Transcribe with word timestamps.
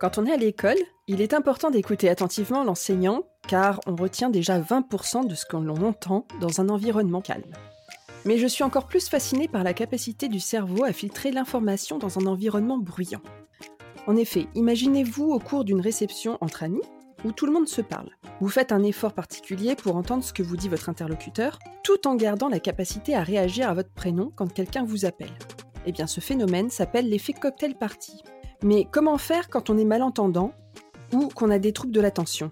Quand 0.00 0.16
on 0.16 0.24
est 0.24 0.32
à 0.32 0.38
l'école, 0.38 0.78
il 1.08 1.20
est 1.20 1.34
important 1.34 1.70
d'écouter 1.70 2.08
attentivement 2.08 2.64
l'enseignant 2.64 3.24
car 3.46 3.80
on 3.86 3.94
retient 3.94 4.30
déjà 4.30 4.58
20% 4.58 5.26
de 5.26 5.34
ce 5.34 5.44
que 5.44 5.58
l'on 5.58 5.82
entend 5.82 6.26
dans 6.40 6.62
un 6.62 6.70
environnement 6.70 7.20
calme. 7.20 7.52
Mais 8.24 8.38
je 8.38 8.46
suis 8.46 8.64
encore 8.64 8.86
plus 8.86 9.10
fascinée 9.10 9.46
par 9.46 9.62
la 9.62 9.74
capacité 9.74 10.28
du 10.28 10.40
cerveau 10.40 10.84
à 10.84 10.94
filtrer 10.94 11.32
l'information 11.32 11.98
dans 11.98 12.18
un 12.18 12.24
environnement 12.24 12.78
bruyant. 12.78 13.20
En 14.06 14.16
effet, 14.16 14.46
imaginez-vous 14.54 15.32
au 15.32 15.38
cours 15.38 15.64
d'une 15.64 15.82
réception 15.82 16.38
entre 16.40 16.62
amis 16.62 16.80
où 17.22 17.32
tout 17.32 17.44
le 17.44 17.52
monde 17.52 17.68
se 17.68 17.82
parle. 17.82 18.08
Vous 18.40 18.48
faites 18.48 18.72
un 18.72 18.82
effort 18.82 19.12
particulier 19.12 19.76
pour 19.76 19.96
entendre 19.96 20.24
ce 20.24 20.32
que 20.32 20.42
vous 20.42 20.56
dit 20.56 20.70
votre 20.70 20.88
interlocuteur, 20.88 21.58
tout 21.84 22.08
en 22.08 22.14
gardant 22.14 22.48
la 22.48 22.58
capacité 22.58 23.14
à 23.14 23.22
réagir 23.22 23.68
à 23.68 23.74
votre 23.74 23.92
prénom 23.92 24.32
quand 24.34 24.50
quelqu'un 24.50 24.82
vous 24.82 25.04
appelle. 25.04 25.36
Eh 25.84 25.92
bien, 25.92 26.06
ce 26.06 26.20
phénomène 26.20 26.70
s'appelle 26.70 27.10
l'effet 27.10 27.34
cocktail 27.34 27.74
party. 27.74 28.22
Mais 28.62 28.86
comment 28.90 29.16
faire 29.16 29.48
quand 29.48 29.70
on 29.70 29.78
est 29.78 29.86
malentendant 29.86 30.52
ou 31.14 31.28
qu'on 31.28 31.50
a 31.50 31.58
des 31.58 31.72
troubles 31.72 31.94
de 31.94 32.00
l'attention? 32.00 32.50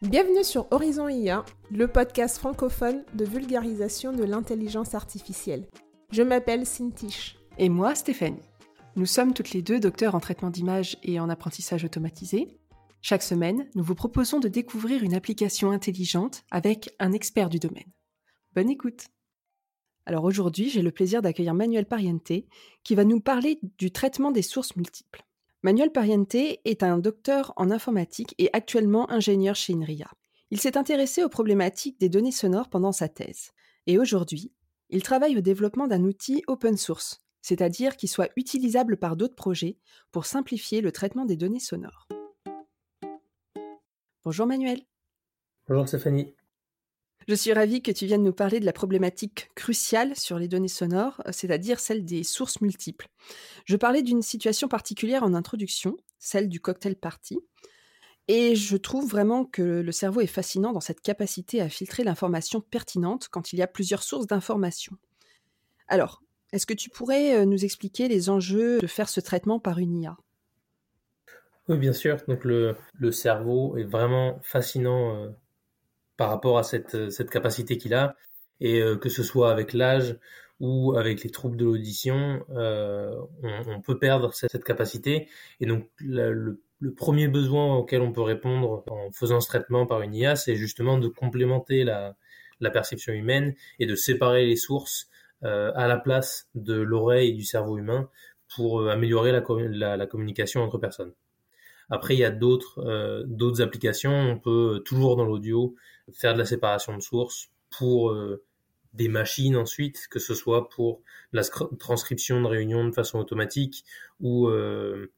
Bienvenue 0.00 0.44
sur 0.44 0.68
Horizon 0.70 1.08
IA, 1.08 1.44
le 1.72 1.88
podcast 1.88 2.38
francophone 2.38 3.04
de 3.14 3.24
vulgarisation 3.24 4.12
de 4.12 4.22
l'intelligence 4.22 4.94
artificielle. 4.94 5.66
Je 6.12 6.22
m'appelle 6.22 6.66
Cintiche. 6.66 7.36
Et 7.58 7.68
moi, 7.68 7.96
Stéphanie. 7.96 8.48
Nous 8.94 9.06
sommes 9.06 9.34
toutes 9.34 9.52
les 9.52 9.62
deux 9.62 9.80
docteurs 9.80 10.14
en 10.14 10.20
traitement 10.20 10.50
d'image 10.50 10.96
et 11.02 11.18
en 11.18 11.28
apprentissage 11.28 11.84
automatisé. 11.84 12.56
Chaque 13.00 13.22
semaine, 13.24 13.66
nous 13.74 13.82
vous 13.82 13.96
proposons 13.96 14.38
de 14.38 14.48
découvrir 14.48 15.02
une 15.02 15.14
application 15.14 15.72
intelligente 15.72 16.44
avec 16.52 16.94
un 17.00 17.12
expert 17.12 17.48
du 17.48 17.58
domaine. 17.58 17.90
Bonne 18.54 18.70
écoute 18.70 19.06
alors 20.04 20.24
aujourd'hui, 20.24 20.68
j'ai 20.68 20.82
le 20.82 20.90
plaisir 20.90 21.22
d'accueillir 21.22 21.54
Manuel 21.54 21.86
Pariente, 21.86 22.32
qui 22.82 22.94
va 22.94 23.04
nous 23.04 23.20
parler 23.20 23.60
du 23.78 23.92
traitement 23.92 24.32
des 24.32 24.42
sources 24.42 24.74
multiples. 24.76 25.24
Manuel 25.62 25.92
Pariente 25.92 26.34
est 26.34 26.82
un 26.82 26.98
docteur 26.98 27.52
en 27.56 27.70
informatique 27.70 28.34
et 28.38 28.50
actuellement 28.52 29.08
ingénieur 29.10 29.54
chez 29.54 29.74
INRIA. 29.74 30.10
Il 30.50 30.60
s'est 30.60 30.76
intéressé 30.76 31.22
aux 31.22 31.28
problématiques 31.28 32.00
des 32.00 32.08
données 32.08 32.32
sonores 32.32 32.68
pendant 32.68 32.90
sa 32.90 33.08
thèse. 33.08 33.52
Et 33.86 33.96
aujourd'hui, 33.98 34.52
il 34.90 35.02
travaille 35.02 35.38
au 35.38 35.40
développement 35.40 35.86
d'un 35.86 36.02
outil 36.02 36.42
open 36.48 36.76
source, 36.76 37.22
c'est-à-dire 37.40 37.96
qui 37.96 38.08
soit 38.08 38.30
utilisable 38.36 38.96
par 38.96 39.16
d'autres 39.16 39.36
projets 39.36 39.78
pour 40.10 40.26
simplifier 40.26 40.80
le 40.80 40.90
traitement 40.90 41.24
des 41.24 41.36
données 41.36 41.60
sonores. 41.60 42.08
Bonjour 44.24 44.46
Manuel. 44.46 44.82
Bonjour 45.68 45.86
Stéphanie. 45.86 46.34
Je 47.28 47.34
suis 47.34 47.52
ravie 47.52 47.82
que 47.82 47.92
tu 47.92 48.06
viennes 48.06 48.22
nous 48.22 48.32
parler 48.32 48.60
de 48.60 48.64
la 48.64 48.72
problématique 48.72 49.50
cruciale 49.54 50.16
sur 50.16 50.38
les 50.38 50.48
données 50.48 50.68
sonores, 50.68 51.22
c'est-à-dire 51.30 51.78
celle 51.78 52.04
des 52.04 52.24
sources 52.24 52.60
multiples. 52.60 53.08
Je 53.64 53.76
parlais 53.76 54.02
d'une 54.02 54.22
situation 54.22 54.68
particulière 54.68 55.22
en 55.22 55.34
introduction, 55.34 55.96
celle 56.18 56.48
du 56.48 56.60
cocktail 56.60 56.96
party, 56.96 57.38
et 58.28 58.54
je 58.54 58.76
trouve 58.76 59.08
vraiment 59.08 59.44
que 59.44 59.62
le 59.62 59.92
cerveau 59.92 60.20
est 60.20 60.26
fascinant 60.26 60.72
dans 60.72 60.80
cette 60.80 61.00
capacité 61.00 61.60
à 61.60 61.68
filtrer 61.68 62.04
l'information 62.04 62.60
pertinente 62.60 63.28
quand 63.30 63.52
il 63.52 63.58
y 63.58 63.62
a 63.62 63.66
plusieurs 63.66 64.02
sources 64.02 64.26
d'informations. 64.26 64.96
Alors, 65.88 66.22
est-ce 66.52 66.66
que 66.66 66.74
tu 66.74 66.90
pourrais 66.90 67.36
euh, 67.36 67.44
nous 67.44 67.64
expliquer 67.64 68.08
les 68.08 68.30
enjeux 68.30 68.78
de 68.78 68.86
faire 68.86 69.08
ce 69.08 69.20
traitement 69.20 69.58
par 69.58 69.78
une 69.78 69.96
IA 69.96 70.16
Oui, 71.68 71.78
bien 71.78 71.92
sûr. 71.92 72.18
Donc 72.28 72.44
le, 72.44 72.76
cerveau 73.10 73.76
est 73.76 73.84
vraiment 73.84 74.38
fascinant 74.42 75.16
euh, 75.16 75.28
par 76.16 76.28
rapport 76.28 76.58
à 76.58 76.62
cette, 76.62 76.94
euh, 76.94 77.10
cette 77.10 77.30
capacité 77.30 77.78
qu'il 77.78 77.94
a. 77.94 78.16
Et 78.60 78.80
euh, 78.80 78.96
que 78.96 79.08
ce 79.08 79.22
soit 79.22 79.50
avec 79.50 79.72
l'âge 79.72 80.16
ou 80.60 80.96
avec 80.96 81.24
les 81.24 81.30
troubles 81.30 81.56
de 81.56 81.64
l'audition, 81.64 82.44
euh, 82.50 83.16
on, 83.42 83.80
peut 83.80 83.98
perdre 83.98 84.32
cette, 84.32 84.62
capacité. 84.62 85.28
Et 85.60 85.66
donc 85.66 85.88
le, 85.98 86.60
premier 86.96 87.26
besoin 87.26 87.74
auquel 87.76 88.02
on 88.02 88.12
peut 88.12 88.22
répondre 88.22 88.84
en 88.88 89.10
faisant 89.10 89.40
ce 89.40 89.48
traitement 89.48 89.86
par 89.86 90.02
une 90.02 90.14
IA, 90.14 90.36
c'est 90.36 90.54
justement 90.54 90.98
de 90.98 91.08
complémenter 91.08 91.82
la, 91.82 92.14
la, 92.60 92.70
perception 92.70 93.12
humaine 93.12 93.54
et 93.80 93.86
de 93.86 93.96
séparer 93.96 94.46
les 94.46 94.56
sources 94.56 95.08
à 95.42 95.88
la 95.88 95.96
place 95.96 96.48
de 96.54 96.74
l'oreille 96.74 97.30
et 97.30 97.32
du 97.32 97.44
cerveau 97.44 97.78
humain 97.78 98.08
pour 98.54 98.88
améliorer 98.88 99.32
la, 99.32 99.96
la 99.96 100.06
communication 100.06 100.62
entre 100.62 100.78
personnes. 100.78 101.12
Après, 101.90 102.14
il 102.14 102.20
y 102.20 102.24
a 102.24 102.30
d'autres 102.30 103.24
d'autres 103.26 103.62
applications. 103.62 104.12
On 104.12 104.38
peut 104.38 104.82
toujours 104.84 105.16
dans 105.16 105.24
l'audio 105.24 105.74
faire 106.12 106.34
de 106.34 106.38
la 106.38 106.44
séparation 106.44 106.96
de 106.96 107.02
sources 107.02 107.50
pour 107.70 108.10
euh, 108.10 108.42
des 108.94 109.08
machines 109.08 109.56
ensuite, 109.56 110.06
que 110.10 110.18
ce 110.18 110.34
soit 110.34 110.68
pour 110.68 111.02
la 111.32 111.42
transcription 111.78 112.42
de 112.42 112.46
réunions 112.46 112.84
de 112.86 112.92
façon 112.92 113.18
automatique 113.18 113.84
ou 114.20 114.48
euh, 114.48 115.12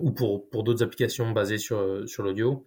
ou 0.00 0.12
pour 0.12 0.48
pour 0.48 0.64
d'autres 0.64 0.82
applications 0.82 1.30
basées 1.32 1.58
sur 1.58 2.08
sur 2.08 2.22
l'audio. 2.22 2.66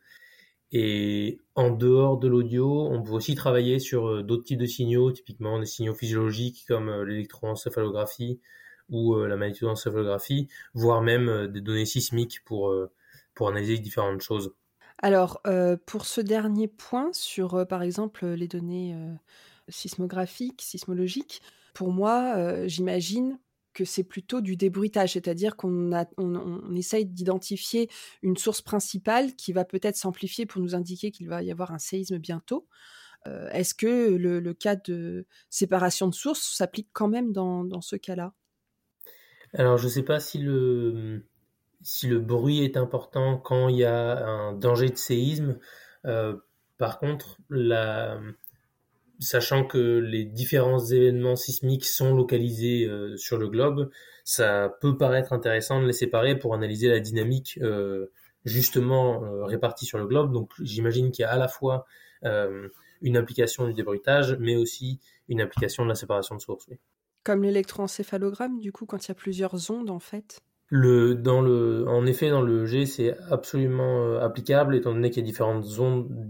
Et 0.73 1.39
en 1.55 1.71
dehors 1.71 2.17
de 2.17 2.27
l'audio, 2.27 2.87
on 2.91 3.01
peut 3.01 3.13
aussi 3.13 3.35
travailler 3.35 3.79
sur 3.79 4.23
d'autres 4.23 4.43
types 4.43 4.59
de 4.59 4.65
signaux, 4.65 5.11
typiquement 5.11 5.59
des 5.59 5.65
signaux 5.65 5.93
physiologiques 5.95 6.65
comme 6.67 7.03
l'électroencéphalographie 7.03 8.41
ou 8.89 9.15
la 9.15 9.37
magnétoencéphalographie, 9.37 10.49
voire 10.73 11.01
même 11.01 11.47
des 11.47 11.61
données 11.61 11.85
sismiques 11.85 12.43
pour 12.45 12.75
pour 13.33 13.47
analyser 13.49 13.77
différentes 13.77 14.21
choses. 14.21 14.53
Alors, 14.99 15.41
euh, 15.45 15.77
pour 15.85 16.05
ce 16.05 16.21
dernier 16.21 16.67
point 16.67 17.09
sur, 17.13 17.53
euh, 17.55 17.65
par 17.65 17.83
exemple, 17.83 18.25
les 18.25 18.47
données 18.47 18.95
euh, 18.95 19.13
sismographiques, 19.69 20.61
sismologiques, 20.61 21.41
pour 21.73 21.91
moi, 21.91 22.65
j'imagine 22.65 23.37
que 23.75 23.85
c'est 23.85 24.03
plutôt 24.03 24.41
du 24.41 24.55
débruitage, 24.55 25.13
c'est-à-dire 25.13 25.55
qu'on 25.55 25.91
on, 26.17 26.75
essaye 26.75 27.05
d'identifier 27.05 27.87
une 28.23 28.35
source 28.35 28.63
principale 28.63 29.35
qui 29.35 29.53
va 29.53 29.63
peut-être 29.63 29.95
s'amplifier 29.95 30.47
pour 30.47 30.59
nous 30.59 30.73
indiquer 30.73 31.11
qu'il 31.11 31.29
va 31.29 31.43
y 31.43 31.51
avoir 31.51 31.71
un 31.71 31.77
séisme 31.77 32.17
bientôt. 32.17 32.67
Est-ce 33.51 33.75
que 33.75 34.15
le, 34.15 34.53
cas 34.55 34.75
de 34.75 35.27
séparation 35.51 36.07
de 36.07 36.15
sources 36.15 36.55
s'applique 36.55 36.89
quand 36.93 37.09
même 37.09 37.31
dans 37.31 37.81
ce 37.81 37.95
cas-là? 37.95 38.33
Alors, 39.53 39.77
je 39.77 39.85
ne 39.85 39.89
sais 39.89 40.03
pas 40.03 40.19
si 40.19 40.39
le, 40.39 41.27
si 41.81 42.07
le 42.07 42.19
bruit 42.19 42.63
est 42.63 42.77
important 42.77 43.37
quand 43.37 43.69
il 43.69 43.77
y 43.77 43.85
a 43.85 44.25
un 44.25 44.53
danger 44.53 44.89
de 44.89 44.97
séisme. 44.97 45.57
Euh, 46.05 46.35
par 46.77 46.99
contre, 46.99 47.37
sachant 49.19 49.65
que 49.65 49.99
les 49.99 50.25
différents 50.25 50.83
événements 50.83 51.35
sismiques 51.35 51.85
sont 51.85 52.15
localisés 52.15 52.85
euh, 52.85 53.17
sur 53.17 53.37
le 53.37 53.47
globe, 53.47 53.89
ça 54.23 54.75
peut 54.81 54.97
paraître 54.97 55.33
intéressant 55.33 55.81
de 55.81 55.87
les 55.87 55.93
séparer 55.93 56.37
pour 56.37 56.53
analyser 56.53 56.87
la 56.89 56.99
dynamique 56.99 57.59
euh, 57.61 58.11
justement 58.45 59.43
répartie 59.45 59.85
sur 59.85 59.97
le 59.97 60.07
globe. 60.07 60.31
Donc 60.31 60.51
j'imagine 60.61 61.11
qu'il 61.11 61.23
y 61.23 61.25
a 61.25 61.31
à 61.31 61.37
la 61.37 61.47
fois 61.47 61.85
une 63.01 63.15
application 63.15 63.67
du 63.67 63.73
débruitage, 63.73 64.37
mais 64.39 64.55
aussi 64.55 64.99
une 65.27 65.39
application 65.39 65.83
de 65.83 65.89
la 65.89 65.95
séparation 65.95 66.35
de 66.35 66.41
sources. 66.41 66.67
Comme 67.23 67.43
l'électroencéphalogramme, 67.43 68.59
du 68.59 68.71
coup, 68.71 68.85
quand 68.85 69.05
il 69.05 69.09
y 69.09 69.11
a 69.11 69.15
plusieurs 69.15 69.69
ondes, 69.69 69.89
en 69.89 69.99
fait 69.99 70.41
en 70.71 72.05
effet, 72.05 72.29
dans 72.29 72.41
le 72.41 72.65
G, 72.65 72.85
c'est 72.85 73.17
absolument 73.31 74.03
euh, 74.03 74.19
applicable 74.19 74.75
étant 74.75 74.93
donné 74.93 75.09
qu'il 75.09 75.23
y 75.23 75.25
a 75.25 75.27
différentes 75.27 75.63
zones, 75.63 76.29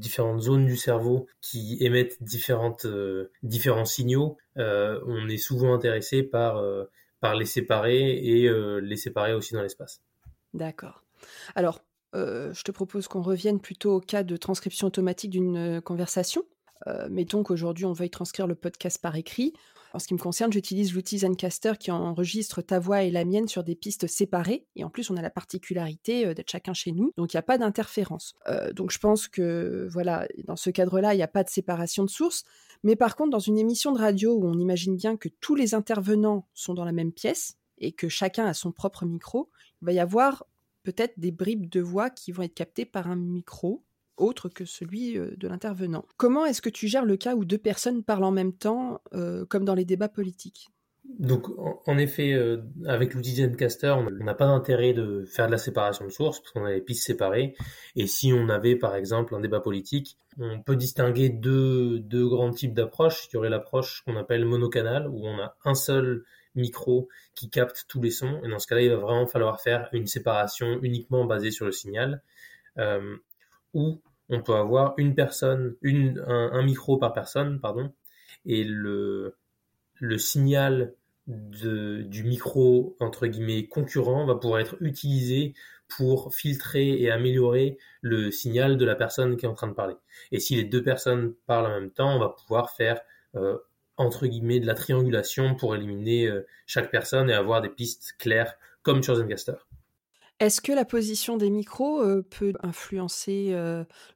du 0.66 0.78
cerveau 0.78 1.28
qui 1.42 1.78
émettent 1.82 2.20
euh, 2.86 3.32
différents 3.42 3.86
signaux. 3.86 4.38
Euh, 4.58 5.00
on 5.08 5.28
est 5.28 5.38
souvent 5.38 5.74
intéressé 5.74 6.24
par 6.24 6.62
les 7.36 7.46
séparer 7.46 8.12
et 8.12 8.50
les 8.82 8.96
séparer 8.96 9.34
aussi 9.34 9.54
dans 9.54 9.62
l'espace. 9.62 10.02
D'accord. 10.54 11.04
Alors, 11.56 11.82
je 12.14 12.64
te 12.64 12.72
propose 12.72 13.08
qu'on 13.08 13.22
revienne 13.22 13.60
plutôt 13.60 13.96
au 13.96 14.00
cas 14.00 14.24
de 14.24 14.38
transcription 14.38 14.88
automatique 14.88 15.32
d'une 15.32 15.82
conversation. 15.82 16.44
mettons 17.10 17.44
qu'aujourd'hui 17.44 17.86
on 17.86 17.94
veuille 17.94 18.10
transcrire 18.10 18.48
le 18.48 18.56
podcast 18.56 19.02
par 19.02 19.16
écrit. 19.16 19.54
En 19.94 20.00
ce 20.00 20.08
qui 20.08 20.14
me 20.14 20.20
concerne, 20.20 20.52
j'utilise 20.52 20.94
l'outil 20.94 21.20
Zencaster 21.20 21.74
qui 21.80 21.92
enregistre 21.92 22.62
ta 22.62 22.80
voix 22.80 23.04
et 23.04 23.12
la 23.12 23.26
mienne 23.26 23.48
sur 23.48 23.64
des 23.64 23.76
pistes 23.76 24.08
séparées. 24.08 24.66
Et 24.76 24.84
en 24.84 24.90
plus, 24.90 25.10
on 25.10 25.18
a 25.18 25.22
la 25.22 25.30
particularité 25.30 26.26
euh, 26.26 26.34
d'être 26.34 26.52
chacun 26.52 26.74
chez 26.74 26.92
nous, 26.92 27.14
donc 27.18 27.34
il 27.34 27.38
n'y 27.38 27.40
a 27.40 27.44
pas 27.44 27.58
d'interférence. 27.58 28.36
Euh, 28.48 28.72
donc 28.74 28.92
je 28.92 29.00
pense 29.00 29.28
que, 29.28 29.88
voilà, 29.92 30.28
dans 30.46 30.56
ce 30.56 30.70
cadre-là, 30.70 31.14
il 31.14 31.18
n'y 31.18 31.24
a 31.24 31.28
pas 31.28 31.44
de 31.44 31.50
séparation 31.50 32.04
de 32.04 32.10
sources. 32.10 32.44
Mais 32.84 32.96
par 32.96 33.16
contre, 33.16 33.32
dans 33.32 33.40
une 33.40 33.58
émission 33.58 33.92
de 33.92 34.00
radio 34.00 34.34
où 34.34 34.46
on 34.46 34.60
imagine 34.60 34.96
bien 34.96 35.18
que 35.18 35.30
tous 35.30 35.56
les 35.56 35.74
intervenants 35.74 36.48
sont 36.54 36.74
dans 36.74 36.86
la 36.86 36.92
même 36.92 37.12
pièce 37.12 37.58
et 37.80 37.92
que 37.92 38.10
chacun 38.10 38.46
a 38.46 38.54
son 38.54 38.72
propre 38.72 39.06
micro, 39.06 39.50
il 39.82 39.86
va 39.86 39.92
y 39.94 40.00
avoir 40.00 40.46
peut-être 40.84 41.20
des 41.20 41.32
bribes 41.32 41.70
de 41.70 41.82
voix 41.82 42.10
qui 42.10 42.32
vont 42.32 42.44
être 42.44 42.54
captées 42.54 42.86
par 42.86 43.08
un 43.08 43.16
micro 43.16 43.84
autre 44.18 44.50
que 44.50 44.66
celui 44.66 45.18
euh, 45.18 45.32
de 45.38 45.48
l'intervenant. 45.48 46.06
Comment 46.18 46.46
est-ce 46.46 46.62
que 46.62 46.70
tu 46.70 46.88
gères 46.88 47.06
le 47.06 47.18
cas 47.18 47.36
où 47.36 47.46
deux 47.46 47.58
personnes 47.58 48.04
parlent 48.04 48.24
en 48.24 48.32
même 48.32 48.54
temps, 48.54 49.02
euh, 49.14 49.46
comme 49.46 49.66
dans 49.66 49.76
les 49.76 49.86
débats 49.86 50.10
politiques? 50.10 50.70
Donc, 51.20 51.48
en 51.58 51.98
effet, 51.98 52.34
euh, 52.34 52.58
avec 52.86 53.14
l'outil 53.14 53.36
Zencaster, 53.36 53.96
on 53.98 54.12
n'a 54.12 54.34
pas 54.34 54.48
d'intérêt 54.48 54.94
de 54.94 55.24
faire 55.24 55.48
de 55.48 55.52
la 55.52 55.58
séparation 55.58 56.06
de 56.06 56.12
sources 56.12 56.42
parce 56.42 56.52
qu'on 56.52 56.66
a 56.66 56.72
les 56.72 56.82
pistes 56.82 57.06
séparées. 57.06 57.56
Et 57.96 58.08
si 58.08 58.34
on 58.34 58.50
avait, 58.50 58.76
par 58.76 58.94
exemple, 58.94 59.34
un 59.34 59.40
débat 59.40 59.62
politique, 59.62 60.18
on 60.38 60.62
peut 60.62 60.76
distinguer 60.76 61.30
deux, 61.30 62.00
deux 62.00 62.28
grands 62.28 62.52
types 62.52 62.74
d'approches. 62.74 63.28
Il 63.28 63.36
y 63.36 63.38
aurait 63.38 63.50
l'approche 63.50 64.04
qu'on 64.06 64.18
appelle 64.18 64.44
monocanal, 64.44 65.08
où 65.08 65.26
on 65.26 65.40
a 65.40 65.56
un 65.64 65.76
seul 65.76 66.26
micro 66.56 67.08
qui 67.36 67.50
capte 67.50 67.86
tous 67.88 68.02
les 68.02 68.12
sons. 68.12 68.42
Et 68.44 68.50
dans 68.50 68.60
ce 68.60 68.68
cas-là, 68.68 68.82
il 68.82 68.90
va 68.90 68.98
vraiment 68.98 69.28
falloir 69.28 69.62
faire 69.62 69.88
une 69.94 70.08
séparation 70.08 70.78
uniquement 70.82 71.24
basée 71.26 71.52
sur 71.52 71.66
le 71.66 71.72
signal. 71.72 72.22
Ou 73.74 74.02
on 74.30 74.42
peut 74.42 74.56
avoir 74.56 74.94
une 74.98 75.16
personne, 75.16 75.76
un, 75.84 76.64
micro 76.64 76.98
par 76.98 77.14
personne, 77.14 77.60
pardon, 77.60 77.92
et 78.46 78.64
le, 78.64 79.36
signal 80.18 80.94
du 81.28 82.24
micro 82.24 82.96
entre 83.00 83.28
guillemets 83.28 83.68
concurrent 83.68 84.26
va 84.26 84.36
pouvoir 84.36 84.60
être 84.62 84.78
utilisé 84.80 85.54
pour 85.90 86.34
filtrer 86.34 87.02
et 87.02 87.12
améliorer 87.12 87.78
le 88.02 88.32
signal 88.32 88.78
de 88.78 88.86
la 88.86 88.96
personne 88.96 89.38
qui 89.38 89.46
est 89.46 89.50
en 89.50 89.54
train 89.54 89.68
de 89.68 89.74
parler. 89.74 89.96
Et 90.32 90.40
si 90.40 90.56
les 90.56 90.64
deux 90.64 90.84
personnes 90.84 91.34
parlent 91.46 91.68
en 91.68 91.80
même 91.80 91.92
temps, 91.92 92.16
on 92.16 92.20
va 92.20 92.30
pouvoir 92.30 92.72
faire 92.72 93.02
euh, 93.36 93.58
entre 93.98 94.28
guillemets 94.28 94.60
de 94.60 94.68
la 94.68 94.76
triangulation 94.76 95.56
pour 95.56 95.76
éliminer 95.76 96.28
euh, 96.28 96.46
chaque 96.66 96.92
personne 96.92 97.30
et 97.30 97.34
avoir 97.34 97.62
des 97.62 97.70
pistes 97.70 98.16
claires 98.20 98.56
comme 98.84 99.04
sur 99.04 99.16
Zencaster. 99.16 99.67
Est-ce 100.40 100.62
que 100.62 100.72
la 100.72 100.86
position 100.86 101.38
des 101.38 101.50
micros 101.50 102.02
euh, 102.02 102.22
peut 102.22 102.54
influencer 102.62 103.52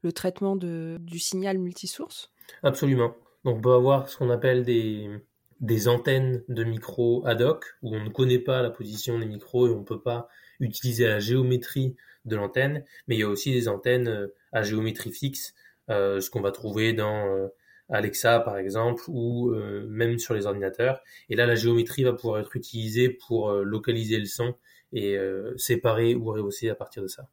le 0.04 0.12
traitement 0.12 0.56
du 0.56 1.20
signal 1.20 1.58
multisource? 1.58 2.32
Absolument. 2.64 3.16
Donc 3.44 3.58
on 3.58 3.62
peut 3.62 3.74
avoir 3.74 4.08
ce 4.08 4.18
qu'on 4.18 4.30
appelle 4.30 4.64
des, 4.64 5.88
antennes 5.88 6.44
de 6.48 6.64
micros 6.64 7.26
ad 7.26 7.42
hoc 7.42 7.66
où 7.82 7.96
on 7.96 8.04
ne 8.04 8.10
connaît 8.10 8.40
pas 8.40 8.62
la 8.62 8.70
position 8.70 9.18
des 9.18 9.26
micros 9.26 9.68
et 9.68 9.72
on 9.72 9.80
ne 9.80 9.86
peut 9.86 10.02
pas 10.02 10.28
utiliser 10.60 11.08
la 11.08 11.20
géométrie 11.20 11.96
de 12.26 12.36
l'antenne, 12.36 12.86
mais 13.08 13.16
il 13.16 13.20
y 13.20 13.24
a 13.24 13.30
aussi 13.30 13.52
des 13.52 13.68
antennes 13.68 14.30
à 14.52 14.62
géométrie 14.62 15.12
fixe, 15.12 15.56
ce 15.90 16.30
qu'on 16.30 16.42
va 16.42 16.52
trouver 16.52 16.94
dans 16.94 17.50
Alexa 17.92 18.40
par 18.40 18.58
exemple, 18.58 19.04
ou 19.08 19.52
euh, 19.52 19.86
même 19.90 20.18
sur 20.18 20.34
les 20.34 20.46
ordinateurs. 20.46 21.02
Et 21.30 21.36
là, 21.36 21.46
la 21.46 21.56
géométrie 21.56 22.04
va 22.04 22.14
pouvoir 22.14 22.40
être 22.40 22.56
utilisée 22.56 23.10
pour 23.10 23.50
euh, 23.50 23.64
localiser 23.64 24.18
le 24.18 24.26
son 24.26 24.56
et 24.94 25.18
euh, 25.18 25.58
séparer 25.58 26.16
ou 26.16 26.26
rehausser 26.26 26.70
à 26.70 26.76
partir 26.76 27.04
de 27.04 27.08
ça. 27.08 27.28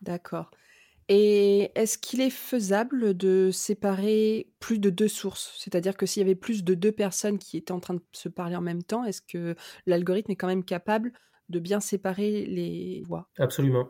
D'accord. 0.00 0.50
Et 1.08 1.72
est-ce 1.74 1.96
qu'il 1.96 2.20
est 2.20 2.30
faisable 2.30 3.16
de 3.16 3.50
séparer 3.50 4.50
plus 4.60 4.78
de 4.78 4.90
deux 4.90 5.08
sources? 5.08 5.54
C'est-à-dire 5.58 5.96
que 5.96 6.04
s'il 6.04 6.20
y 6.20 6.24
avait 6.24 6.34
plus 6.34 6.64
de 6.64 6.74
deux 6.74 6.92
personnes 6.92 7.38
qui 7.38 7.56
étaient 7.56 7.72
en 7.72 7.80
train 7.80 7.94
de 7.94 8.02
se 8.12 8.28
parler 8.28 8.56
en 8.56 8.60
même 8.60 8.82
temps, 8.82 9.04
est-ce 9.04 9.22
que 9.22 9.54
l'algorithme 9.86 10.32
est 10.32 10.36
quand 10.36 10.46
même 10.46 10.64
capable 10.64 11.12
de 11.48 11.58
bien 11.60 11.80
séparer 11.80 12.44
les 12.44 13.02
voix? 13.06 13.30
Absolument. 13.38 13.88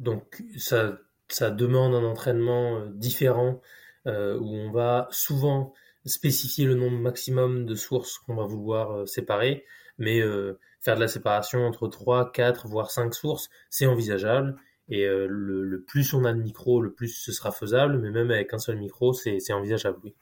Donc 0.00 0.42
ça, 0.56 0.98
ça 1.28 1.50
demande 1.52 1.94
un 1.94 2.04
entraînement 2.04 2.84
différent 2.86 3.60
euh, 4.06 4.38
où 4.38 4.54
on 4.54 4.72
va 4.72 5.08
souvent 5.10 5.74
spécifier 6.06 6.64
le 6.64 6.74
nombre 6.74 6.98
maximum 6.98 7.66
de 7.66 7.74
sources 7.74 8.18
qu'on 8.18 8.34
va 8.34 8.44
vouloir 8.44 8.92
euh, 8.92 9.06
séparer, 9.06 9.64
mais 9.98 10.20
euh, 10.20 10.58
faire 10.80 10.96
de 10.96 11.00
la 11.00 11.08
séparation 11.08 11.66
entre 11.66 11.88
3, 11.88 12.32
4, 12.32 12.66
voire 12.66 12.90
5 12.90 13.14
sources, 13.14 13.48
c'est 13.68 13.86
envisageable. 13.86 14.56
Et 14.88 15.06
le, 15.06 15.84
plus 15.86 16.14
on 16.14 16.24
a 16.24 16.32
de 16.32 16.40
micros, 16.40 16.82
le 16.82 16.92
plus 16.92 17.08
ce 17.08 17.30
sera 17.30 17.52
faisable, 17.52 17.98
mais 17.98 18.10
même 18.10 18.30
avec 18.30 18.52
un 18.52 18.58
seul 18.58 18.76
micro, 18.76 19.12
c'est 19.12 19.52
envisageable, 19.52 19.98
oui. 20.02 20.14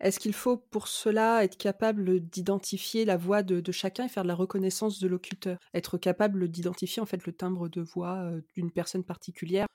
Est-ce 0.00 0.18
qu'il 0.18 0.32
faut 0.32 0.56
pour 0.56 0.88
cela 0.88 1.44
être 1.44 1.58
capable 1.58 2.20
d'identifier 2.20 3.04
la 3.04 3.18
voix 3.18 3.42
de, 3.42 3.72
chacun 3.72 4.06
et 4.06 4.08
faire 4.08 4.22
de 4.22 4.28
la 4.28 4.34
reconnaissance 4.34 4.98
de 4.98 5.08
locuteur 5.08 5.58
Être 5.74 5.98
capable 5.98 6.48
d'identifier 6.48 7.02
en 7.02 7.06
fait 7.06 7.26
le 7.26 7.32
timbre 7.32 7.68
de 7.68 7.82
voix 7.82 8.30
d'une 8.54 8.70
personne 8.70 9.04
particulière? 9.04 9.66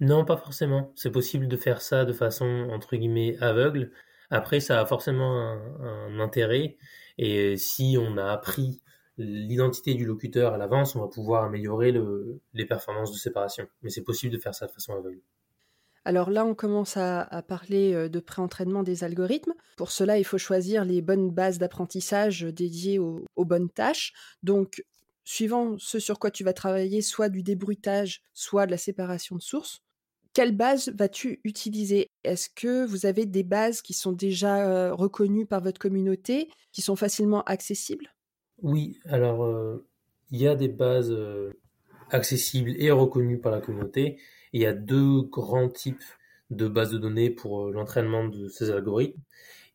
Non, 0.00 0.24
pas 0.24 0.36
forcément. 0.36 0.92
C'est 0.96 1.10
possible 1.10 1.48
de 1.48 1.56
faire 1.56 1.82
ça 1.82 2.04
de 2.04 2.12
façon 2.12 2.68
entre 2.70 2.96
guillemets 2.96 3.36
aveugle. 3.40 3.92
Après, 4.30 4.60
ça 4.60 4.80
a 4.80 4.86
forcément 4.86 5.38
un, 5.40 6.18
intérêt. 6.18 6.76
Et 7.18 7.56
si 7.56 7.96
on 8.00 8.16
a 8.16 8.32
appris 8.32 8.80
l'identité 9.16 9.94
du 9.94 10.04
locuteur 10.04 10.54
à 10.54 10.58
l'avance, 10.58 10.96
on 10.96 11.00
va 11.00 11.08
pouvoir 11.08 11.44
améliorer 11.44 11.94
les 12.52 12.66
performances 12.66 13.12
de 13.12 13.16
séparation. 13.16 13.66
Mais 13.82 13.90
c'est 13.90 14.02
possible 14.02 14.32
de 14.32 14.38
faire 14.38 14.54
ça 14.54 14.66
de 14.66 14.72
façon 14.72 14.94
aveugle. 14.94 15.20
Alors 16.06 16.28
là, 16.28 16.44
on 16.44 16.54
commence 16.54 16.98
à, 16.98 17.42
parler 17.48 17.94
euh, 17.94 18.08
de 18.10 18.20
pré-entraînement 18.20 18.82
des 18.82 19.04
algorithmes. 19.04 19.54
Pour 19.78 19.90
cela, 19.90 20.18
il 20.18 20.24
faut 20.24 20.36
choisir 20.36 20.84
les 20.84 21.00
bonnes 21.00 21.30
bases 21.30 21.58
d'apprentissage 21.58 22.42
dédiées 22.42 22.98
aux, 22.98 23.24
aux, 23.36 23.46
bonnes 23.46 23.70
tâches. 23.70 24.12
Donc, 24.42 24.84
suivant 25.24 25.76
ce 25.78 25.98
sur 25.98 26.18
quoi 26.18 26.30
tu 26.30 26.44
vas 26.44 26.52
travailler, 26.52 27.00
soit 27.00 27.30
du 27.30 27.42
débruitage, 27.42 28.22
soit 28.34 28.66
de 28.66 28.70
la 28.70 28.76
séparation 28.76 29.36
de 29.36 29.42
sources, 29.42 29.80
quelle 30.34 30.54
base 30.54 30.88
vas-tu 30.88 31.40
utiliser? 31.44 32.10
Est-ce 32.24 32.48
que 32.50 32.84
vous 32.84 33.06
avez 33.06 33.24
des 33.24 33.44
bases 33.44 33.80
qui 33.80 33.94
sont 33.94 34.12
déjà 34.12 34.66
euh, 34.66 34.92
reconnues 34.92 35.46
par 35.46 35.62
votre 35.62 35.78
communauté, 35.78 36.50
qui 36.72 36.82
sont 36.82 36.96
facilement 36.96 37.44
accessibles? 37.44 38.12
Oui, 38.62 38.98
alors 39.06 39.44
euh, 39.44 39.86
il 40.30 40.40
y 40.40 40.48
a 40.48 40.54
des 40.54 40.68
bases 40.68 41.10
euh, 41.10 41.52
accessibles 42.10 42.74
et 42.78 42.90
reconnues 42.90 43.38
par 43.38 43.52
la 43.52 43.60
communauté. 43.60 44.18
Il 44.52 44.60
y 44.60 44.66
a 44.66 44.72
deux 44.72 45.22
grands 45.22 45.68
types 45.68 46.02
de 46.50 46.68
bases 46.68 46.90
de 46.90 46.98
données 46.98 47.30
pour 47.30 47.70
l'entraînement 47.70 48.28
de 48.28 48.48
ces 48.48 48.70
algorithmes. 48.70 49.20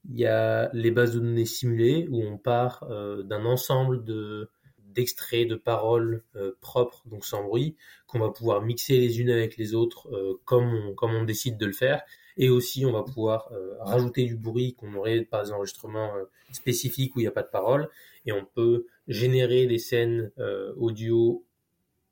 Il 0.10 0.18
y 0.18 0.26
a 0.26 0.70
les 0.74 0.92
bases 0.92 1.14
de 1.14 1.20
données 1.20 1.46
simulées 1.46 2.08
où 2.10 2.24
on 2.24 2.38
part 2.38 2.88
d'un 2.88 3.46
ensemble 3.46 4.04
de 4.06 4.50
d'extraits 4.94 5.48
de 5.48 5.56
paroles 5.56 6.24
euh, 6.36 6.58
propres, 6.62 7.02
donc 7.06 7.26
sans 7.26 7.44
bruit, 7.44 7.76
qu'on 8.08 8.20
va 8.20 8.30
pouvoir 8.30 8.62
mixer 8.62 9.00
les 9.00 9.22
unes 9.22 9.30
avec 9.30 9.58
les 9.58 9.74
autres 9.74 10.10
euh, 10.12 10.40
comme 10.46 10.92
on 11.02 11.24
décide 11.24 11.58
de 11.58 11.66
le 11.66 11.74
faire. 11.74 12.02
Et 12.40 12.50
aussi, 12.50 12.86
on 12.86 12.92
va 12.92 13.04
pouvoir 13.04 13.52
euh, 13.52 13.76
rajouter 13.82 14.26
du 14.26 14.36
bruit 14.36 14.74
qu'on 14.74 14.96
aurait 14.96 15.22
par 15.22 15.44
des 15.44 15.52
enregistrements 15.52 16.12
spécifiques 16.52 17.16
où 17.16 17.20
il 17.20 17.24
n'y 17.24 17.28
a 17.28 17.32
pas 17.32 17.44
de 17.44 17.50
parole. 17.50 17.90
Et 18.26 18.32
on 18.32 18.44
peut 18.44 18.88
générer 19.08 19.68
des 19.68 19.78
scènes 19.78 20.32
audio 20.78 21.46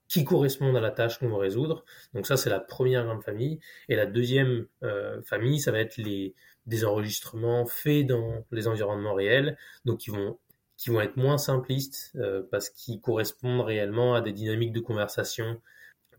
qui 0.07 0.23
correspondent 0.23 0.77
à 0.77 0.81
la 0.81 0.91
tâche 0.91 1.17
qu'on 1.17 1.29
veut 1.29 1.35
résoudre. 1.35 1.83
Donc 2.13 2.27
ça, 2.27 2.37
c'est 2.37 2.49
la 2.49 2.59
première 2.59 3.05
grande 3.05 3.23
famille. 3.23 3.59
Et 3.89 3.95
la 3.95 4.05
deuxième 4.05 4.67
famille, 5.25 5.59
ça 5.59 5.71
va 5.71 5.79
être 5.79 5.97
les, 5.97 6.33
des 6.67 6.85
enregistrements 6.85 7.65
faits 7.65 8.05
dans 8.05 8.45
les 8.51 8.67
environnements 8.67 9.13
réels, 9.13 9.57
donc 9.85 9.99
qui 9.99 10.11
vont 10.11 10.37
qui 10.77 10.91
vont 10.91 11.01
être 11.01 11.17
moins 11.17 11.37
simplistes 11.37 12.11
euh, 12.15 12.43
parce 12.51 12.69
qu'ils 12.69 13.01
correspondent 13.01 13.61
réellement 13.61 14.13
à 14.13 14.21
des 14.21 14.31
dynamiques 14.31 14.73
de 14.73 14.79
conversation 14.79 15.59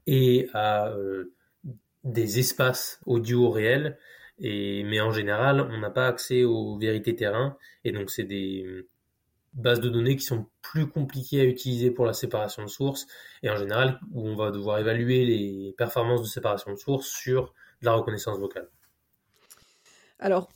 et 0.06 0.48
à 0.52 0.88
euh, 0.88 1.32
des 2.08 2.38
espaces 2.38 3.00
audio 3.06 3.50
réels. 3.50 3.98
Mais 4.40 5.00
en 5.00 5.10
général, 5.10 5.60
on 5.60 5.78
n'a 5.78 5.90
pas 5.90 6.06
accès 6.06 6.44
aux 6.44 6.78
vérités 6.78 7.16
terrain 7.16 7.56
et 7.84 7.92
donc 7.92 8.10
c'est 8.10 8.24
des 8.24 8.86
bases 9.54 9.80
de 9.80 9.88
données 9.88 10.16
qui 10.16 10.24
sont 10.24 10.46
plus 10.62 10.86
compliquées 10.86 11.40
à 11.40 11.44
utiliser 11.44 11.90
pour 11.90 12.06
la 12.06 12.12
séparation 12.12 12.62
de 12.62 12.68
sources 12.68 13.06
et 13.42 13.50
en 13.50 13.56
général 13.56 13.98
où 14.12 14.28
on 14.28 14.36
va 14.36 14.50
devoir 14.50 14.78
évaluer 14.78 15.24
les 15.24 15.74
performances 15.76 16.22
de 16.22 16.26
séparation 16.26 16.72
de 16.72 16.76
sources 16.76 17.08
sur 17.08 17.52
la 17.82 17.92
reconnaissance 17.94 18.38
vocale. 18.38 18.68
Alors, 20.20 20.48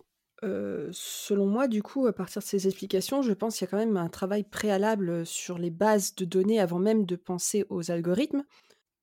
selon 0.42 1.46
moi, 1.46 1.68
du 1.68 1.82
coup, 1.82 2.06
à 2.06 2.12
partir 2.12 2.40
de 2.40 2.46
ces 2.46 2.66
explications, 2.66 3.22
je 3.22 3.32
pense 3.32 3.56
qu'il 3.56 3.66
y 3.66 3.68
a 3.68 3.70
quand 3.70 3.84
même 3.84 3.96
un 3.96 4.08
travail 4.08 4.44
préalable 4.44 5.24
sur 5.26 5.58
les 5.58 5.70
bases 5.70 6.14
de 6.14 6.24
données 6.24 6.60
avant 6.60 6.78
même 6.78 7.04
de 7.04 7.16
penser 7.16 7.64
aux 7.68 7.90
algorithmes. 7.90 8.44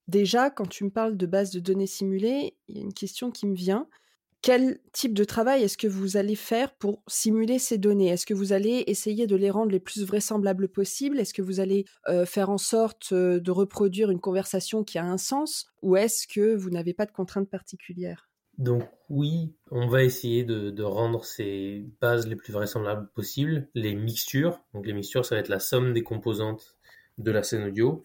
Déjà, 0.10 0.50
quand 0.50 0.68
tu 0.68 0.84
me 0.84 0.90
parles 0.90 1.18
de 1.18 1.26
bases 1.28 1.52
de 1.52 1.60
données 1.60 1.86
simulées, 1.86 2.56
il 2.68 2.78
y 2.78 2.80
a 2.80 2.84
une 2.84 2.94
question 2.94 3.30
qui 3.30 3.46
me 3.46 3.54
vient. 3.54 3.88
Quel 4.42 4.80
type 4.92 5.14
de 5.14 5.24
travail 5.24 5.62
est-ce 5.62 5.78
que 5.78 5.88
vous 5.88 6.18
allez 6.18 6.36
faire 6.36 6.74
pour 6.74 7.04
simuler 7.08 7.60
ces 7.60 7.78
données? 7.78 8.08
Est-ce 8.08 8.26
que 8.26 8.34
vous 8.34 8.52
allez 8.52 8.86
essayer 8.88 9.28
de 9.28 9.36
les 9.36 9.52
rendre 9.52 9.72
les 9.72 9.80
plus 9.80 10.04
vraisemblables 10.04 10.68
possibles? 10.68 11.20
Est-ce 11.20 11.34
que 11.34 11.44
vous 11.44 11.60
allez 11.60 11.86
faire 12.26 12.50
en 12.50 12.58
sorte 12.58 13.14
de 13.14 13.52
reproduire 13.52 14.10
une 14.10 14.20
conversation 14.20 14.84
qui 14.84 14.98
a 14.98 15.06
un 15.06 15.18
sens? 15.18 15.68
Ou 15.84 15.96
est-ce 15.96 16.26
que 16.26 16.56
vous 16.56 16.72
n'avez 16.72 16.96
pas 16.96 17.06
de 17.06 17.12
contraintes 17.12 17.50
particulières? 17.50 18.30
Donc 18.60 18.84
oui, 19.10 19.54
on 19.72 19.88
va 19.88 20.04
essayer 20.04 20.44
de, 20.44 20.84
rendre 20.84 21.24
ces 21.24 21.86
bases 22.02 22.28
les 22.28 22.36
plus 22.36 22.52
vraisemblables 22.52 23.10
possibles. 23.14 23.70
Les 23.76 23.94
mixtures, 23.94 24.60
donc 24.74 24.88
les 24.88 24.94
mixtures, 24.94 25.26
ça 25.26 25.36
va 25.36 25.42
être 25.42 25.50
la 25.50 25.60
somme 25.60 25.94
des 25.94 26.04
composantes 26.04 26.78
de 27.18 27.32
la 27.32 27.44
scène 27.44 27.64
audio. 27.64 28.04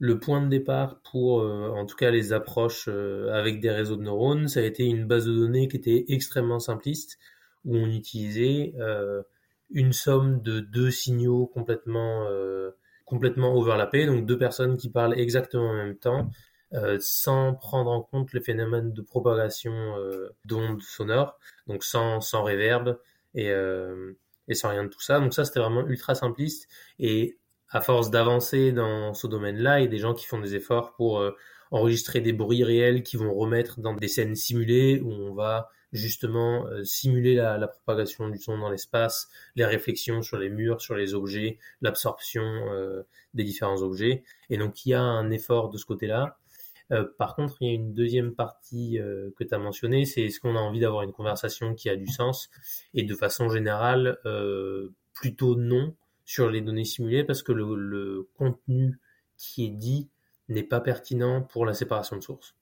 Le 0.00 0.18
point 0.18 0.42
de 0.42 0.48
départ 0.48 1.00
pour, 1.02 1.42
euh, 1.42 1.68
en 1.68 1.86
tout 1.86 1.94
cas, 1.94 2.10
les 2.10 2.32
approches 2.32 2.88
euh, 2.88 3.32
avec 3.32 3.60
des 3.60 3.70
réseaux 3.70 3.96
de 3.96 4.02
neurones, 4.02 4.48
ça 4.48 4.60
a 4.60 4.64
été 4.64 4.84
une 4.84 5.06
base 5.06 5.26
de 5.26 5.32
données 5.32 5.68
qui 5.68 5.76
était 5.76 6.06
extrêmement 6.08 6.58
simpliste, 6.58 7.18
où 7.64 7.76
on 7.76 7.86
utilisait 7.86 8.74
euh, 8.80 9.22
une 9.70 9.92
somme 9.92 10.42
de 10.42 10.58
deux 10.60 10.90
signaux 10.90 11.46
complètement 11.46 12.26
complètement 13.10 13.56
overlappés, 13.56 14.06
donc 14.06 14.24
deux 14.24 14.38
personnes 14.38 14.76
qui 14.76 14.88
parlent 14.88 15.18
exactement 15.18 15.70
en 15.70 15.74
même 15.74 15.96
temps, 15.96 16.30
euh, 16.74 16.96
sans 17.00 17.54
prendre 17.54 17.90
en 17.90 18.02
compte 18.02 18.32
les 18.32 18.40
phénomènes 18.40 18.92
de 18.92 19.02
propagation 19.02 19.72
euh, 19.98 20.28
d'ondes 20.44 20.80
sonores, 20.80 21.36
donc 21.66 21.82
sans, 21.82 22.20
sans 22.20 22.44
réverb 22.44 22.96
et, 23.34 23.50
euh, 23.50 24.12
et 24.46 24.54
sans 24.54 24.68
rien 24.68 24.84
de 24.84 24.88
tout 24.88 25.00
ça. 25.00 25.18
Donc 25.18 25.34
ça, 25.34 25.44
c'était 25.44 25.58
vraiment 25.58 25.84
ultra 25.88 26.14
simpliste. 26.14 26.68
Et 27.00 27.39
à 27.70 27.80
force 27.80 28.10
d'avancer 28.10 28.72
dans 28.72 29.14
ce 29.14 29.26
domaine-là, 29.26 29.80
il 29.80 29.84
y 29.84 29.86
a 29.86 29.90
des 29.90 29.98
gens 29.98 30.14
qui 30.14 30.26
font 30.26 30.40
des 30.40 30.54
efforts 30.54 30.94
pour 30.94 31.22
enregistrer 31.70 32.20
des 32.20 32.32
bruits 32.32 32.64
réels 32.64 33.02
qui 33.02 33.16
vont 33.16 33.32
remettre 33.32 33.80
dans 33.80 33.94
des 33.94 34.08
scènes 34.08 34.34
simulées 34.34 35.00
où 35.00 35.12
on 35.12 35.34
va 35.34 35.70
justement 35.92 36.66
simuler 36.84 37.36
la, 37.36 37.68
propagation 37.68 38.28
du 38.28 38.38
son 38.38 38.58
dans 38.58 38.70
l'espace, 38.70 39.28
les 39.54 39.64
réflexions 39.64 40.22
sur 40.22 40.36
les 40.36 40.48
murs, 40.48 40.80
sur 40.80 40.96
les 40.96 41.14
objets, 41.14 41.58
l'absorption 41.80 42.42
des 43.34 43.44
différents 43.44 43.82
objets. 43.82 44.24
Et 44.48 44.56
donc 44.56 44.84
il 44.84 44.90
y 44.90 44.94
a 44.94 45.02
un 45.02 45.30
effort 45.30 45.70
de 45.70 45.78
ce 45.78 45.84
côté-là. 45.84 46.38
Euh, 46.92 47.04
par 47.18 47.36
contre, 47.36 47.56
il 47.60 47.68
y 47.68 47.70
a 47.70 47.74
une 47.74 47.94
deuxième 47.94 48.34
partie 48.34 48.98
euh, 48.98 49.30
que 49.36 49.44
tu 49.44 49.54
as 49.54 49.58
mentionnée, 49.58 50.04
c'est 50.04 50.22
est-ce 50.22 50.40
qu'on 50.40 50.56
a 50.56 50.60
envie 50.60 50.80
d'avoir 50.80 51.02
une 51.02 51.12
conversation 51.12 51.74
qui 51.74 51.88
a 51.88 51.96
du 51.96 52.06
sens? 52.06 52.50
Et 52.94 53.04
de 53.04 53.14
façon 53.14 53.48
générale, 53.48 54.18
euh, 54.26 54.92
plutôt 55.14 55.56
non 55.56 55.94
sur 56.30 56.48
les 56.48 56.60
données 56.60 56.84
simulées 56.84 57.24
parce 57.24 57.42
que 57.42 57.50
le, 57.50 57.74
le 57.74 58.28
contenu 58.38 59.00
qui 59.36 59.64
est 59.64 59.70
dit 59.70 60.08
n'est 60.48 60.62
pas 60.62 60.80
pertinent 60.80 61.42
pour 61.42 61.66
la 61.66 61.74
séparation 61.74 62.14
de 62.14 62.22
sources. 62.22 62.54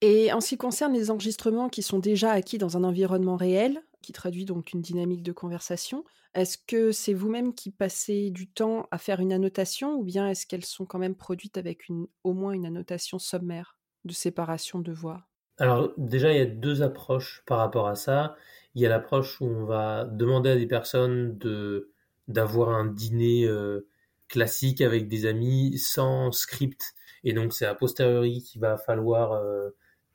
Et 0.00 0.32
en 0.32 0.40
ce 0.40 0.50
qui 0.50 0.56
concerne 0.56 0.92
les 0.92 1.10
enregistrements 1.10 1.68
qui 1.68 1.82
sont 1.82 1.98
déjà 1.98 2.30
acquis 2.30 2.56
dans 2.56 2.76
un 2.76 2.84
environnement 2.84 3.34
réel, 3.34 3.82
qui 4.00 4.12
traduit 4.12 4.44
donc 4.44 4.72
une 4.72 4.80
dynamique 4.80 5.24
de 5.24 5.32
conversation, 5.32 6.04
est-ce 6.34 6.56
que 6.56 6.92
c'est 6.92 7.14
vous-même 7.14 7.52
qui 7.52 7.72
passez 7.72 8.30
du 8.30 8.48
temps 8.48 8.86
à 8.92 8.98
faire 8.98 9.18
une 9.18 9.32
annotation 9.32 9.96
ou 9.96 10.04
bien 10.04 10.28
est-ce 10.28 10.46
qu'elles 10.46 10.64
sont 10.64 10.86
quand 10.86 11.00
même 11.00 11.16
produites 11.16 11.58
avec 11.58 11.88
une, 11.88 12.06
au 12.22 12.32
moins 12.32 12.52
une 12.52 12.66
annotation 12.66 13.18
sommaire 13.18 13.76
de 14.04 14.12
séparation 14.12 14.78
de 14.78 14.92
voix? 14.92 15.26
Alors 15.58 15.92
déjà, 15.96 16.30
il 16.30 16.38
y 16.38 16.42
a 16.42 16.46
deux 16.46 16.82
approches 16.82 17.42
par 17.44 17.58
rapport 17.58 17.88
à 17.88 17.96
ça. 17.96 18.36
Il 18.76 18.82
y 18.82 18.86
a 18.86 18.88
l'approche 18.88 19.40
où 19.40 19.46
on 19.46 19.64
va 19.64 20.04
demander 20.04 20.50
à 20.50 20.56
des 20.56 20.66
personnes 20.68 21.36
de 21.38 21.93
d'avoir 22.28 22.70
un 22.70 22.86
dîner 22.86 23.46
euh, 23.46 23.86
classique 24.28 24.80
avec 24.80 25.08
des 25.08 25.26
amis 25.26 25.78
sans 25.78 26.32
script. 26.32 26.94
Et 27.24 27.32
donc 27.32 27.52
c'est 27.52 27.66
a 27.66 27.74
posteriori 27.74 28.42
qu'il 28.42 28.60
va 28.60 28.76
falloir 28.76 29.32
euh, 29.32 29.70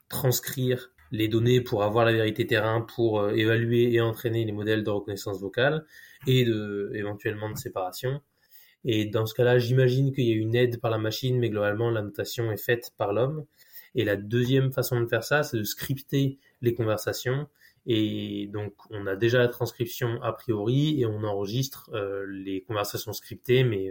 transcrire 0.09 0.91
les 1.11 1.27
données 1.27 1.61
pour 1.61 1.83
avoir 1.83 2.05
la 2.05 2.11
vérité 2.11 2.45
terrain, 2.45 2.81
pour 2.81 3.19
euh, 3.19 3.31
évaluer 3.31 3.93
et 3.93 4.01
entraîner 4.01 4.45
les 4.45 4.51
modèles 4.51 4.83
de 4.83 4.89
reconnaissance 4.89 5.39
vocale 5.39 5.85
et 6.27 6.45
de, 6.45 6.91
éventuellement 6.93 7.49
de 7.49 7.57
séparation. 7.57 8.21
Et 8.85 9.05
dans 9.05 9.25
ce 9.25 9.33
cas-là, 9.33 9.59
j'imagine 9.59 10.13
qu'il 10.13 10.25
y 10.25 10.31
a 10.31 10.35
une 10.35 10.55
aide 10.55 10.79
par 10.79 10.91
la 10.91 10.97
machine, 10.97 11.37
mais 11.37 11.49
globalement, 11.49 11.89
la 11.89 12.01
notation 12.01 12.51
est 12.51 12.63
faite 12.63 12.91
par 12.97 13.13
l'homme. 13.13 13.45
Et 13.95 14.05
la 14.05 14.15
deuxième 14.15 14.71
façon 14.71 15.01
de 15.01 15.07
faire 15.07 15.23
ça, 15.23 15.43
c'est 15.43 15.57
de 15.57 15.63
scripter 15.63 16.37
les 16.61 16.73
conversations. 16.73 17.47
Et 17.85 18.47
donc, 18.53 18.73
on 18.89 19.07
a 19.07 19.15
déjà 19.15 19.39
la 19.39 19.47
transcription 19.47 20.21
a 20.21 20.33
priori 20.33 21.01
et 21.01 21.05
on 21.05 21.23
enregistre 21.23 21.89
euh, 21.93 22.25
les 22.27 22.61
conversations 22.61 23.13
scriptées, 23.13 23.63
mais 23.63 23.89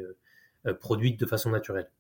euh, 0.67 0.75
produites 0.75 1.19
de 1.19 1.27
façon 1.27 1.51
naturelle. 1.51 1.91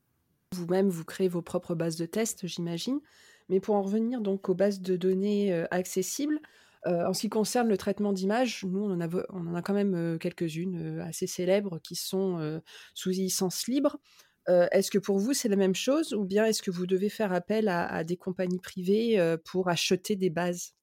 Vous-même, 0.52 0.88
vous 0.88 1.04
créez 1.04 1.28
vos 1.28 1.42
propres 1.42 1.74
bases 1.74 1.96
de 1.96 2.06
tests, 2.06 2.46
j'imagine. 2.46 3.00
Mais 3.48 3.60
pour 3.60 3.74
en 3.74 3.82
revenir 3.82 4.20
donc 4.20 4.48
aux 4.48 4.54
bases 4.54 4.80
de 4.80 4.96
données 4.96 5.52
euh, 5.52 5.66
accessibles, 5.70 6.40
euh, 6.86 7.06
en 7.06 7.12
ce 7.12 7.22
qui 7.22 7.28
concerne 7.28 7.68
le 7.68 7.76
traitement 7.76 8.12
d'images, 8.12 8.64
nous, 8.64 8.84
on 8.84 9.00
en 9.00 9.54
a, 9.54 9.62
quand 9.62 9.74
même 9.74 9.94
euh, 9.94 10.18
quelques-unes 10.18 11.00
assez 11.00 11.26
célèbres 11.26 11.80
qui 11.80 11.96
sont 11.96 12.60
sous 12.94 13.10
licence 13.10 13.66
libre. 13.66 13.98
est-ce 14.46 14.90
que 14.90 14.98
pour 14.98 15.18
vous, 15.18 15.34
c'est 15.34 15.48
la 15.48 15.56
même 15.56 15.74
chose 15.74 16.14
ou 16.14 16.24
bien 16.24 16.46
est-ce 16.46 16.62
que 16.62 16.70
vous 16.70 16.86
devez 16.86 17.08
faire 17.08 17.32
appel 17.32 17.68
à, 17.68 18.04
des 18.04 18.16
compagnies 18.16 18.60
privées 18.60 19.36
pour 19.44 19.68
acheter 19.68 20.16
des 20.16 20.30
bases? 20.30 20.74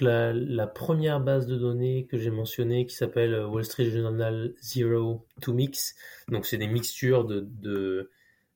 La, 0.00 0.32
la, 0.32 0.66
première 0.66 1.20
base 1.20 1.46
de 1.46 1.56
données 1.56 2.06
que 2.06 2.18
j'ai 2.18 2.30
mentionnée 2.30 2.86
qui 2.86 2.94
s'appelle 2.94 3.44
Wall 3.44 3.64
Street 3.64 3.90
Journal 3.90 4.54
Zero 4.62 5.26
to 5.40 5.52
Mix, 5.52 5.94
donc 6.28 6.46
c'est 6.46 6.58
des 6.58 6.66
mixtures 6.66 7.24
de, 7.24 7.46
de 7.60 8.10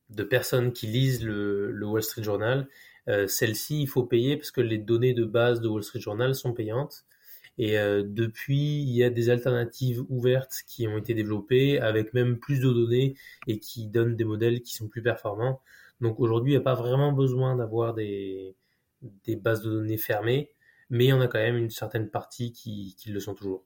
de 0.09 0.23
personnes 0.23 0.71
qui 0.71 0.87
lisent 0.87 1.23
le, 1.23 1.77
Wall 1.83 2.03
Street 2.03 2.23
Journal. 2.23 2.67
Euh, 3.07 3.27
Celle-ci, 3.27 3.81
il 3.81 3.87
faut 3.87 4.03
payer 4.03 4.37
parce 4.37 4.51
que 4.51 4.61
les 4.61 4.77
données 4.77 5.13
de 5.13 5.25
base 5.25 5.61
de 5.61 5.67
Wall 5.67 5.83
Street 5.83 5.99
Journal 5.99 6.35
sont 6.35 6.53
payantes. 6.53 7.05
Et 7.57 7.77
euh, 7.77 8.03
depuis, 8.05 8.81
il 8.81 8.91
y 8.95 9.03
a 9.03 9.09
des 9.09 9.29
alternatives 9.29 10.03
ouvertes 10.09 10.63
qui 10.67 10.87
ont 10.87 10.97
été 10.97 11.13
développées 11.13 11.79
avec 11.79 12.13
même 12.13 12.37
plus 12.37 12.59
de 12.59 12.71
données 12.71 13.15
et 13.47 13.59
qui 13.59 13.87
donnent 13.87 14.15
des 14.15 14.25
modèles 14.25 14.61
qui 14.61 14.73
sont 14.73 14.87
plus 14.87 15.01
performants. 15.01 15.61
Donc 16.01 16.19
aujourd'hui, 16.19 16.51
il 16.51 16.55
n'y 16.55 16.61
a 16.61 16.63
pas 16.63 16.75
vraiment 16.75 17.13
besoin 17.13 17.55
d'avoir 17.55 17.93
des, 17.93 18.55
des 19.25 19.35
bases 19.37 19.61
de 19.61 19.71
données 19.71 19.97
fermées, 19.97 20.51
mais 20.89 21.05
il 21.05 21.09
y 21.09 21.13
en 21.13 21.21
a 21.21 21.27
quand 21.27 21.39
même 21.39 21.57
une 21.57 21.69
certaine 21.69 22.09
partie 22.09 22.51
qui, 22.51 22.95
qui 22.97 23.09
le 23.11 23.19
sont 23.19 23.33
toujours. 23.33 23.65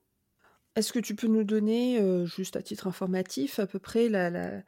Est-ce 0.76 0.94
que 0.94 1.00
tu 1.00 1.16
peux 1.16 1.28
nous 1.28 1.44
donner, 1.44 2.00
euh, 2.00 2.26
juste 2.26 2.56
à 2.56 2.62
titre 2.62 2.88
informatif, 2.88 3.60
à 3.60 3.68
peu 3.68 3.80
près 3.80 4.08
la, 4.08 4.30
la, 4.30 4.64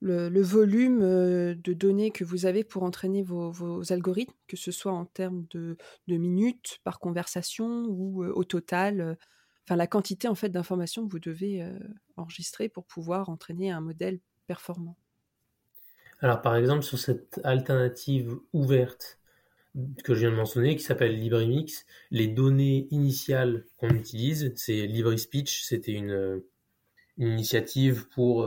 le, 0.00 0.42
volume 0.42 1.00
de 1.00 1.72
données 1.72 2.10
que 2.10 2.24
vous 2.24 2.46
avez 2.46 2.64
pour 2.64 2.82
entraîner 2.82 3.22
vos, 3.22 3.92
algorithmes, 3.92 4.34
que 4.46 4.56
ce 4.56 4.70
soit 4.70 4.92
en 4.92 5.06
termes 5.06 5.46
de, 5.50 5.76
minutes 6.08 6.78
par 6.84 6.98
conversation 6.98 7.84
ou 7.88 8.24
au 8.24 8.44
total, 8.44 9.16
enfin 9.64 9.76
la 9.76 9.86
quantité 9.86 10.28
en 10.28 10.34
fait 10.34 10.48
d'informations 10.48 11.06
que 11.06 11.12
vous 11.12 11.18
devez 11.18 11.66
enregistrer 12.16 12.68
pour 12.68 12.84
pouvoir 12.84 13.28
entraîner 13.28 13.70
un 13.70 13.80
modèle 13.80 14.20
performant? 14.46 14.96
Alors 16.20 16.40
par 16.40 16.56
exemple 16.56 16.82
sur 16.82 16.98
cette 16.98 17.40
alternative 17.44 18.36
ouverte 18.52 19.18
que 20.04 20.14
je 20.14 20.20
viens 20.20 20.30
de 20.30 20.36
mentionner, 20.36 20.76
qui 20.76 20.82
s'appelle 20.82 21.18
LibriMix, 21.18 21.86
les 22.10 22.28
données 22.28 22.88
initiales 22.90 23.64
qu'on 23.78 23.90
utilise, 23.90 24.52
c'est 24.56 24.86
LibriSpeech, 24.86 25.62
c'était 25.62 25.92
une, 25.92 26.42
initiative 27.18 28.08
pour 28.08 28.46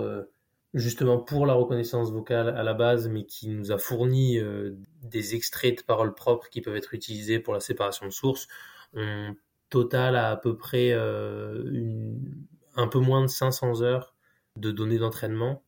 justement 0.73 1.17
pour 1.17 1.45
la 1.45 1.53
reconnaissance 1.53 2.11
vocale 2.11 2.49
à 2.49 2.63
la 2.63 2.73
base, 2.73 3.07
mais 3.07 3.25
qui 3.25 3.49
nous 3.49 3.71
a 3.71 3.77
fourni 3.77 4.37
euh, 4.37 4.75
des 5.01 5.35
extraits 5.35 5.79
de 5.79 5.83
paroles 5.83 6.13
propres 6.13 6.49
qui 6.49 6.61
peuvent 6.61 6.75
être 6.75 6.93
utilisés 6.93 7.39
pour 7.39 7.53
la 7.53 7.59
séparation 7.59 8.05
de 8.05 8.11
sources. 8.11 8.47
On 8.93 9.35
total 9.69 10.15
à 10.15 10.31
à 10.31 10.35
peu 10.35 10.57
près 10.57 10.91
euh, 10.93 12.15
un 12.75 12.87
peu 12.87 12.99
moins 12.99 13.21
de 13.21 13.27
500 13.27 13.83
heures 13.83 14.15
de 14.55 14.71
données 14.71 14.97
d'entraînement 14.97 15.63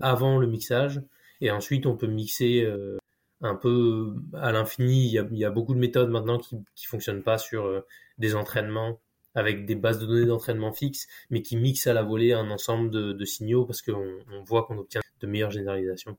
avant 0.00 0.38
le 0.38 0.46
mixage. 0.46 1.02
Et 1.40 1.50
ensuite, 1.50 1.86
on 1.86 1.96
peut 1.96 2.06
mixer 2.06 2.62
euh, 2.62 2.98
un 3.40 3.54
peu 3.54 4.14
à 4.34 4.52
l'infini. 4.52 5.06
Il, 5.06 5.38
y 5.38 5.44
a, 5.44 5.50
beaucoup 5.50 5.74
de 5.74 5.78
méthodes 5.78 6.10
maintenant 6.10 6.38
qui 6.38 6.56
ne 6.56 6.88
fonctionnent 6.88 7.22
pas 7.22 7.38
sur 7.38 7.84
des 8.18 8.34
entraînements 8.34 9.00
avec 9.34 9.66
des 9.66 9.74
bases 9.74 9.98
de 9.98 10.06
données 10.06 10.26
d'entraînement 10.26 10.72
fixes, 10.72 11.06
mais 11.30 11.42
qui 11.42 11.56
mixent 11.56 11.86
à 11.86 11.94
la 11.94 12.02
volée 12.02 12.32
un 12.32 12.50
ensemble 12.50 12.90
de, 12.90 13.24
signaux 13.24 13.64
parce 13.64 13.82
qu'on 13.82 14.18
voit 14.44 14.64
qu'on 14.64 14.78
obtient 14.78 15.00
de 15.20 15.26
meilleures 15.26 15.50
généralisations. 15.50 16.16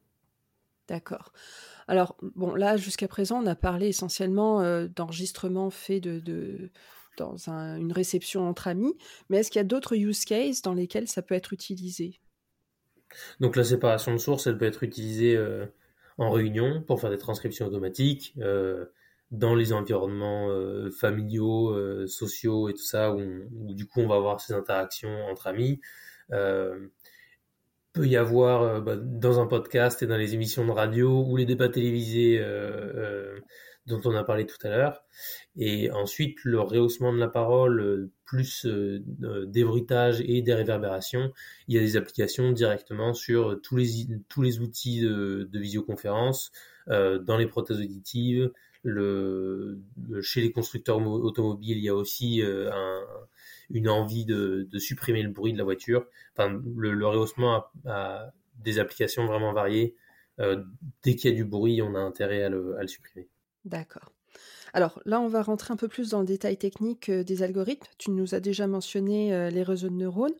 D'accord. 0.87 1.33
Alors, 1.87 2.15
bon, 2.21 2.55
là, 2.55 2.77
jusqu'à 2.77 3.07
présent, 3.07 3.43
on 3.43 3.45
a 3.45 3.55
parlé 3.55 3.87
essentiellement 3.87 4.61
euh, 4.61 4.87
d'enregistrement 4.87 5.69
fait 5.69 5.99
de, 5.99 6.71
dans 7.17 7.49
une 7.49 7.91
réception 7.91 8.47
entre 8.47 8.67
amis, 8.67 8.93
mais 9.29 9.37
est-ce 9.37 9.51
qu'il 9.51 9.59
y 9.59 9.61
a 9.61 9.65
d'autres 9.65 9.95
use 9.95 10.23
cases 10.25 10.61
dans 10.61 10.73
lesquels 10.73 11.07
ça 11.07 11.21
peut 11.21 11.35
être 11.35 11.51
utilisé? 11.51 12.19
Donc, 13.39 13.55
la 13.55 13.63
séparation 13.63 14.13
de 14.13 14.19
sources, 14.19 14.47
elle 14.47 14.57
peut 14.57 14.65
être 14.65 14.83
utilisée 14.83 15.35
euh, 15.35 15.65
en 16.19 16.31
réunion 16.31 16.83
pour 16.85 17.01
faire 17.01 17.09
des 17.09 17.17
transcriptions 17.17 17.65
automatiques. 17.65 18.33
Euh, 18.39 18.85
dans 19.31 19.53
les 19.53 19.73
environnements 19.73 20.49
euh, 20.49 20.89
familiaux, 20.89 21.69
euh, 21.69 22.07
sociaux 22.07 22.67
et 22.67 22.73
tout 22.73 22.83
ça, 22.83 23.13
où, 23.13 23.23
du 23.51 23.85
coup 23.85 24.01
on 24.01 24.07
va 24.07 24.15
avoir 24.15 24.41
ces 24.41 24.53
interactions 24.53 25.25
entre 25.27 25.47
amis. 25.47 25.79
Peut 27.91 28.05
y 28.05 28.17
avoir 28.17 28.81
bah, 28.81 28.97
dans 28.97 29.39
un 29.39 29.47
podcast 29.47 30.03
et 30.03 30.07
dans 30.07 30.17
les 30.17 30.35
émissions 30.35 30.65
de 30.65 30.71
radio 30.71 31.25
ou 31.27 31.37
les 31.37 31.45
débats 31.45 31.69
télévisés 31.69 32.39
dont 33.85 34.01
on 34.05 34.15
a 34.15 34.23
parlé 34.23 34.45
tout 34.45 34.57
à 34.63 34.69
l'heure. 34.69 35.03
Et 35.55 35.89
ensuite, 35.91 36.37
le 36.43 36.59
rehaussement 36.61 37.11
de 37.13 37.17
la 37.17 37.27
parole, 37.27 38.09
plus 38.25 38.65
d'évritage 38.67 40.21
et 40.21 40.41
des 40.41 40.53
réverbérations, 40.53 41.33
il 41.67 41.75
y 41.75 41.77
a 41.77 41.81
des 41.81 41.97
applications 41.97 42.51
directement 42.51 43.13
sur 43.13 43.59
tous 43.61 43.77
les, 43.77 44.07
tous 44.27 44.41
les 44.41 44.59
outils 44.59 45.01
de, 45.01 45.49
visioconférence, 45.53 46.51
dans 46.87 47.37
les 47.37 47.47
prothèses 47.47 47.79
auditives, 47.79 48.51
le, 48.83 49.81
chez 50.21 50.41
les 50.41 50.51
constructeurs 50.51 50.99
automobiles, 51.05 51.77
il 51.77 51.83
y 51.83 51.89
a 51.89 51.95
aussi 51.95 52.41
euh, 52.41 52.69
une 53.69 53.89
envie 53.89 54.25
de, 54.25 54.67
supprimer 54.77 55.23
le 55.23 55.29
bruit 55.29 55.53
de 55.53 55.57
la 55.57 55.63
voiture. 55.63 56.05
Enfin, 56.35 56.61
le, 56.75 57.05
rehaussement 57.05 57.65
a, 57.85 58.31
des 58.55 58.79
applications 58.79 59.25
vraiment 59.25 59.53
variées. 59.53 59.95
Euh, 60.39 60.63
dès 61.03 61.15
qu'il 61.15 61.31
y 61.31 61.33
a 61.33 61.35
du 61.35 61.45
bruit, 61.45 61.81
on 61.81 61.95
a 61.95 61.99
intérêt 61.99 62.43
à 62.43 62.49
le, 62.49 62.75
supprimer. 62.87 63.27
D'accord. 63.65 64.11
Alors 64.73 65.01
là, 65.05 65.19
on 65.19 65.27
va 65.27 65.41
rentrer 65.41 65.73
un 65.73 65.77
peu 65.77 65.87
plus 65.87 66.09
dans 66.09 66.19
le 66.19 66.25
détail 66.25 66.57
technique 66.57 67.09
euh, 67.09 67.23
des 67.23 67.43
algorithmes. 67.43 67.87
Tu 67.97 68.11
nous 68.11 68.35
as 68.35 68.39
déjà 68.39 68.67
mentionné 68.67 69.51
les 69.51 69.63
réseaux 69.63 69.89
de 69.89 69.95
neurones 69.95 70.35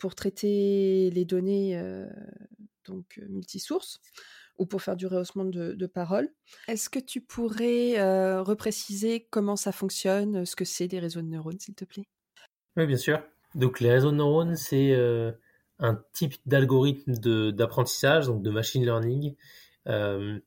pour 0.00 0.14
traiter 0.16 1.10
les 1.10 1.24
données 1.24 1.80
donc 2.84 3.20
multisources 3.28 4.00
ou 4.58 4.66
pour 4.66 4.82
faire 4.82 4.96
du 4.96 5.06
rehaussement 5.06 5.44
de, 5.44 5.86
parole. 5.86 6.28
Est-ce 6.68 6.88
que 6.88 6.98
tu 6.98 7.20
pourrais 7.20 7.98
euh, 7.98 8.42
repréciser 8.42 9.26
comment 9.30 9.56
ça 9.56 9.72
fonctionne, 9.72 10.44
ce 10.46 10.56
que 10.56 10.64
c'est 10.64 10.88
des 10.88 10.98
réseaux 10.98 11.22
de 11.22 11.26
neurones, 11.26 11.58
s'il 11.58 11.74
te 11.74 11.84
plaît? 11.84 12.06
Oui, 12.76 12.86
bien 12.86 12.96
sûr. 12.96 13.22
Donc 13.54 13.80
les 13.80 13.90
réseaux 13.90 14.10
de 14.10 14.16
neurones, 14.16 14.56
c'est 14.56 14.92
euh, 14.92 15.32
un 15.78 16.02
type 16.12 16.34
d'algorithme 16.46 17.14
d'apprentissage, 17.52 18.26
donc 18.26 18.42
de 18.42 18.50
machine 18.50 18.84
learning, 18.84 19.34
euh, 19.88 20.38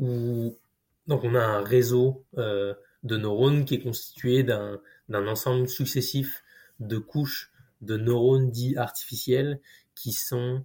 donc 0.00 1.24
on 1.24 1.34
a 1.34 1.40
un 1.40 1.62
réseau 1.62 2.24
de 2.36 3.16
neurones 3.16 3.64
qui 3.64 3.74
est 3.74 3.82
constitué 3.82 4.42
d'un 4.42 4.80
ensemble 5.10 5.68
successif 5.68 6.42
de 6.80 6.98
couches 6.98 7.50
de 7.80 7.96
neurones 7.96 8.50
dits 8.50 8.76
artificiels 8.76 9.60
qui 9.94 10.12
sont 10.12 10.64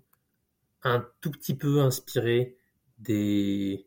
un 0.83 1.05
tout 1.21 1.31
petit 1.31 1.55
peu 1.55 1.81
inspirés 1.81 2.55
des, 2.99 3.85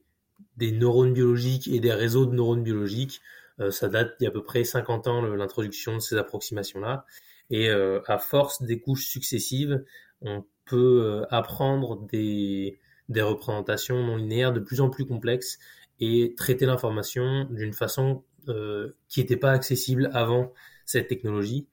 neurones 0.61 1.13
biologiques 1.13 1.69
et 1.69 1.81
des 1.81 1.93
réseaux 1.93 2.27
de 2.27 2.35
neurones 2.35 2.63
biologiques. 2.63 3.21
Euh, 3.61 3.71
ça 3.71 3.89
date 3.89 4.19
d'il 4.19 4.25
y 4.25 4.27
a 4.27 4.31
à 4.31 4.33
peu 4.33 4.43
près 4.43 4.65
50 4.65 5.07
ans 5.07 5.23
l'introduction 5.23 5.95
de 5.95 6.01
ces 6.01 6.17
approximations-là. 6.17 7.07
Et 7.51 7.71
euh, 7.71 8.01
à 8.07 8.19
force 8.19 8.63
des 8.63 8.81
couches 8.81 9.07
successives, 9.07 9.85
on 10.21 10.45
peut 10.65 11.03
euh, 11.03 11.27
apprendre 11.31 12.01
des, 12.07 12.79
des 13.09 13.23
représentations 13.23 14.03
non 14.03 14.17
linéaires 14.17 14.53
de 14.53 14.61
plus 14.61 14.81
en 14.81 14.91
plus 14.91 15.07
complexes 15.07 15.59
et 16.01 16.35
traiter 16.37 16.67
l'information 16.67 17.45
d'une 17.51 17.73
façon 17.73 18.23
euh, 18.49 18.95
qui 19.09 19.21
n'était 19.21 19.37
pas 19.37 19.53
accessible 19.53 20.11
avant 20.13 20.53
cette 20.87 21.09
technologie. 21.09 21.67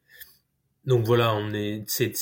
Donc 0.85 1.05
voilà, 1.05 1.39
c'est, 1.87 2.13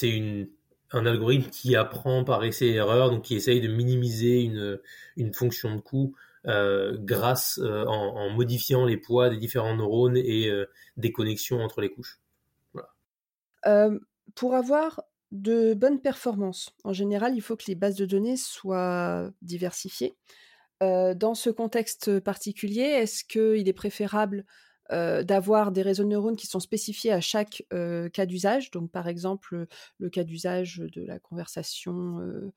un 0.92 1.06
algorithme 1.06 1.50
qui 1.50 1.76
apprend 1.76 2.24
par 2.24 2.44
essai 2.44 2.68
et 2.68 2.76
erreur, 2.76 3.10
donc 3.10 3.24
qui 3.24 3.36
essaye 3.36 3.62
de 3.62 3.68
minimiser 3.68 4.42
une, 4.42 5.34
fonction 5.34 5.76
de 5.76 5.82
coût 5.82 6.16
euh, 6.46 6.98
grâce 7.00 7.60
euh, 7.64 7.86
en, 7.86 8.30
modifiant 8.30 8.86
les 8.86 8.98
poids 8.98 9.30
des 9.30 9.38
différents 9.38 9.76
neurones 9.76 10.18
et 10.18 10.52
des 10.98 11.12
connexions 11.12 11.62
entre 11.62 11.82
les 11.82 11.90
couches. 11.90 12.20
Pour 14.36 14.56
avoir 14.56 15.02
de 15.34 15.74
bonnes 15.74 16.00
performances, 16.00 16.70
en 16.84 16.94
général, 16.94 17.36
il 17.36 17.42
faut 17.42 17.58
que 17.58 17.66
les 17.68 17.76
bases 17.76 17.96
de 17.96 18.06
données 18.06 18.38
soient 18.38 19.32
diversifiées. 19.42 20.14
Dans 20.80 21.34
ce 21.34 21.50
contexte 21.50 22.20
particulier, 22.20 22.84
est-ce 22.84 23.24
qu'il 23.24 23.68
est 23.68 23.74
préférable 23.74 24.46
d'avoir 24.92 25.72
des 25.72 25.82
réseaux 25.82 26.04
de 26.04 26.10
neurones 26.10 26.36
qui 26.36 26.46
sont 26.46 26.60
spécifiés 26.60 27.12
à 27.12 27.22
chaque 27.22 27.64
cas 28.14 28.26
d'usage? 28.28 28.70
Donc, 28.70 28.92
par 28.92 29.08
exemple, 29.08 29.66
le 29.98 30.10
cas 30.10 30.24
d'usage 30.24 30.84
de 30.94 31.02
la 31.02 31.18
conversation 31.20 32.52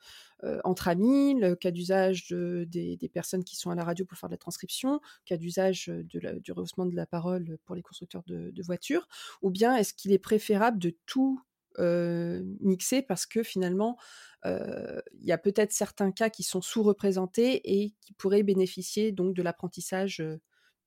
entre 0.64 0.88
amis, 0.88 1.34
le 1.40 1.54
cas 1.54 1.70
d'usage 1.70 2.26
de, 2.28 2.66
des, 2.68 3.10
personnes 3.14 3.44
qui 3.44 3.56
sont 3.56 3.70
à 3.70 3.74
la 3.74 3.84
radio 3.84 4.04
pour 4.04 4.18
faire 4.18 4.28
de 4.28 4.34
la 4.34 4.38
transcription, 4.38 4.94
le 4.94 5.28
cas 5.28 5.36
d'usage 5.38 5.88
du 5.88 6.52
rehaussement 6.52 6.84
de 6.84 6.96
la 6.96 7.06
parole 7.06 7.56
pour 7.64 7.74
les 7.74 7.82
constructeurs 7.82 8.24
de 8.26 8.62
voitures, 8.62 9.08
ou 9.40 9.50
bien 9.50 9.76
est-ce 9.76 9.94
qu'il 9.94 10.12
est 10.12 10.18
préférable 10.18 10.78
de 10.78 10.94
tout 11.06 11.40
euh, 11.78 12.42
mixer 12.60 13.02
parce 13.02 13.26
que 13.26 13.42
finalement, 13.42 13.96
il 14.44 15.24
y 15.24 15.32
a 15.32 15.38
peut-être 15.38 15.72
certains 15.72 16.12
cas 16.12 16.30
qui 16.30 16.44
sont 16.44 16.60
sous-représentés 16.60 17.62
et 17.64 17.94
qui 18.00 18.12
pourraient 18.12 18.44
bénéficier 18.44 19.10
donc 19.10 19.34
de 19.34 19.42
l'apprentissage 19.42 20.22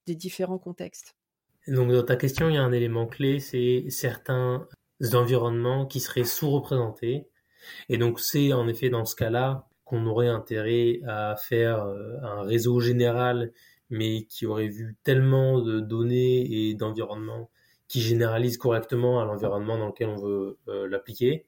des 0.07 0.15
différents 0.15 0.59
contextes. 0.59 1.17
Donc 1.67 1.91
dans 1.91 2.03
ta 2.03 2.15
question, 2.15 2.49
il 2.49 2.55
y 2.55 2.57
a 2.57 2.63
un 2.63 2.71
élément 2.71 3.05
clé, 3.05 3.39
c'est 3.39 3.85
certains 3.89 4.67
environnements 5.13 5.85
qui 5.85 5.99
seraient 5.99 6.23
sous-représentés. 6.23 7.27
Et 7.89 7.97
donc 7.97 8.19
c'est 8.19 8.53
en 8.53 8.67
effet 8.67 8.89
dans 8.89 9.05
ce 9.05 9.15
cas-là 9.15 9.67
qu'on 9.83 10.05
aurait 10.05 10.27
intérêt 10.27 11.01
à 11.07 11.35
faire 11.35 11.83
euh, 11.83 12.17
un 12.21 12.41
réseau 12.43 12.79
général, 12.79 13.51
mais 13.89 14.25
qui 14.25 14.45
aurait 14.45 14.67
vu 14.67 14.95
tellement 15.03 15.61
de 15.61 15.79
données 15.79 16.69
et 16.69 16.75
d'environnements 16.75 17.49
qui 17.89 18.01
généralisent 18.01 18.57
correctement 18.57 19.19
à 19.19 19.25
l'environnement 19.25 19.77
dans 19.77 19.87
lequel 19.87 20.07
on 20.07 20.15
veut 20.15 20.57
euh, 20.69 20.87
l'appliquer. 20.87 21.45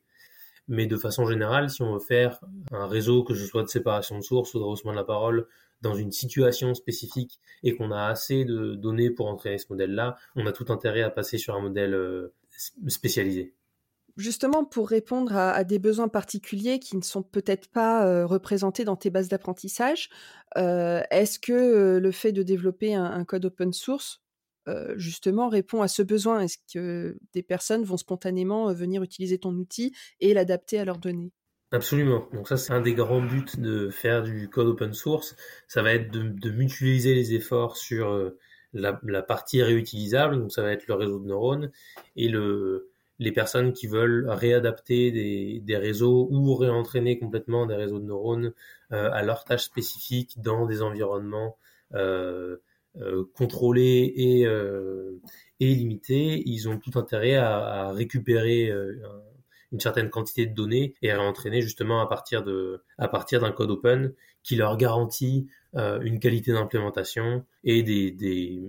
Mais 0.68 0.88
de 0.88 0.98
façon 0.98 1.26
générale, 1.26 1.70
si 1.70 1.82
on 1.84 1.94
veut 1.94 2.00
faire 2.00 2.42
un 2.72 2.88
réseau, 2.88 3.24
que 3.24 3.36
ce 3.36 3.46
soit 3.46 3.64
de 3.64 3.68
séparation 3.68 4.18
de 4.18 4.24
sources 4.24 4.54
ou 4.54 4.60
de 4.60 4.64
rehaussement 4.64 4.92
de 4.92 4.98
la 4.98 5.04
parole, 5.04 5.48
dans 5.82 5.96
une 5.96 6.12
situation 6.12 6.74
spécifique 6.74 7.40
et 7.64 7.76
qu'on 7.76 7.92
a 7.92 8.06
assez 8.06 8.44
de 8.44 8.76
données 8.76 9.10
pour 9.12 9.28
entraîner 9.28 9.58
ce 9.58 9.66
modèle-là, 9.70 10.18
on 10.36 10.46
a 10.46 10.52
tout 10.52 10.66
intérêt 10.70 11.02
à 11.02 11.10
passer 11.10 11.38
sur 11.38 11.56
un 11.56 11.62
modèle 11.62 11.94
euh, 11.94 12.34
spécialisé. 12.88 13.54
Justement, 14.18 14.66
pour 14.66 14.90
répondre 14.90 15.36
à, 15.36 15.64
des 15.64 15.80
besoins 15.80 16.10
particuliers 16.10 16.80
qui 16.80 16.98
ne 16.98 17.02
sont 17.02 17.24
peut-être 17.24 17.70
pas 17.70 18.06
euh, 18.06 18.26
représentés 18.26 18.84
dans 18.84 18.96
tes 18.96 19.10
bases 19.10 19.30
d'apprentissage, 19.30 20.10
est-ce 20.56 21.40
que 21.40 21.98
le 21.98 22.12
fait 22.12 22.32
de 22.32 22.44
développer 22.44 22.94
un 22.94 23.24
code 23.24 23.46
open 23.46 23.72
source, 23.72 24.21
justement, 24.96 25.50
répond 25.50 25.82
à 25.82 25.88
ce 25.88 26.02
besoin? 26.02 26.42
Est-ce 26.42 26.58
que 26.74 27.18
des 27.34 27.44
personnes 27.44 27.84
vont 27.84 27.98
spontanément 27.98 28.74
venir 28.74 29.04
utiliser 29.04 29.38
ton 29.38 29.54
outil 29.54 29.94
et 30.20 30.34
l'adapter 30.34 30.80
à 30.80 30.86
leurs 30.86 30.98
données? 30.98 31.32
Absolument. 31.72 32.28
Donc 32.34 32.48
ça, 32.48 32.58
c'est 32.58 32.74
un 32.74 32.82
des 32.82 32.94
grands 32.94 33.22
buts 33.22 33.46
de 33.58 33.90
faire 33.90 34.24
du 34.24 34.50
code 34.50 34.68
open 34.68 34.94
source. 34.94 35.36
Ça 35.68 35.82
va 35.82 35.94
être 35.94 36.12
de, 36.12 36.50
mutualiser 36.50 37.16
les 37.16 37.34
efforts 37.34 37.78
sur 37.78 38.32
la, 38.74 39.22
partie 39.22 39.62
réutilisable, 39.64 40.38
donc 40.38 40.52
ça 40.52 40.62
va 40.62 40.72
être 40.72 40.88
le 40.88 40.96
réseau 40.96 41.20
de 41.20 41.26
neurones, 41.26 41.72
et 42.16 42.28
le, 42.28 42.90
les 43.20 43.32
personnes 43.32 43.74
qui 43.74 43.88
veulent 43.88 44.30
réadapter 44.30 45.12
des, 45.12 45.78
réseaux 45.78 46.28
ou 46.32 46.56
réentraîner 46.56 47.20
complètement 47.20 47.66
des 47.66 47.76
réseaux 47.76 48.00
de 48.00 48.06
neurones 48.06 48.54
à 48.90 49.24
leurs 49.24 49.46
tâches 49.46 49.64
spécifiques 49.64 50.42
dans 50.42 50.66
des 50.66 50.82
environnements 50.82 51.58
contrôlés 53.34 54.14
et, 54.16 54.46
euh, 54.46 55.20
et. 55.60 55.72
Ils 55.72 56.70
ont 56.70 56.78
tout 56.78 56.98
intérêt 56.98 57.36
à, 57.36 57.58
à 57.58 57.92
récupérer 57.92 58.70
euh, 58.70 59.00
un, 59.06 59.22
une 59.72 59.80
certaine 59.80 60.10
quantité 60.10 60.46
de 60.46 60.54
données 60.54 60.96
et 61.02 61.14
réentraîner 61.14 61.62
justement 61.62 62.02
à 62.02 62.08
partir 62.08 62.44
de 62.44 62.84
à 62.98 63.08
partir 63.08 63.42
d'un 63.42 63.52
code 63.52 63.72
open 63.72 64.14
qui 64.44 64.56
leur 64.56 64.76
garantit 64.76 65.48
euh, 65.76 66.02
une 66.02 66.20
qualité 66.20 66.52
d'implémentation 66.52 67.46
et 67.64 67.84
des, 67.84 68.12
des 68.12 68.62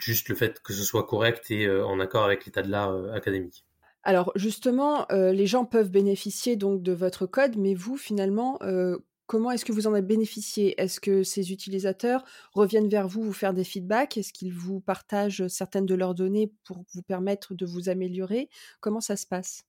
juste 0.00 0.28
le 0.28 0.34
fait 0.34 0.60
que 0.60 0.72
ce 0.72 0.82
soit 0.82 1.04
correct 1.04 1.50
et 1.50 1.66
euh, 1.66 1.86
en 1.86 2.00
accord 2.00 2.24
avec 2.24 2.44
l'état 2.44 2.62
de 2.62 2.70
l'art 2.70 2.90
euh, 2.90 3.12
académique. 3.12 3.64
Alors 4.04 4.32
justement, 4.34 5.06
euh, 5.12 5.32
les 5.32 5.46
gens 5.46 5.64
peuvent 5.64 5.90
bénéficier 5.90 6.56
donc 6.56 6.82
de 6.82 6.92
votre 6.92 7.24
code, 7.24 7.56
mais 7.56 7.74
vous 7.74 7.96
finalement, 7.96 8.58
euh, 8.62 8.98
comment 9.32 9.50
est-ce 9.50 9.64
que 9.64 9.72
vous 9.72 9.86
en 9.86 9.94
avez 9.94 10.02
bénéficié? 10.02 10.78
Est-ce 10.78 11.00
que 11.00 11.22
ces 11.22 11.52
utilisateurs 11.52 12.22
reviennent 12.52 12.90
vers 12.90 13.08
vous 13.08 13.22
vous 13.22 13.32
faire 13.32 13.54
des 13.54 13.64
feedbacks? 13.64 14.18
Est-ce 14.18 14.30
qu'ils 14.30 14.52
vous 14.52 14.78
partagent 14.78 15.46
certaines 15.46 15.86
de 15.86 15.94
leurs 15.94 16.14
données 16.14 16.52
pour 16.64 16.84
vous 16.92 17.00
permettre 17.00 17.54
de 17.54 17.64
vous 17.64 17.88
améliorer? 17.88 18.50
Comment 18.80 19.00
ça 19.00 19.16
se 19.16 19.26
passe? 19.26 19.64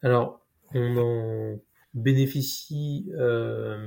Alors, 0.00 0.40
on 0.72 0.96
en 0.96 1.60
bénéficie 1.92 3.12
euh, 3.18 3.86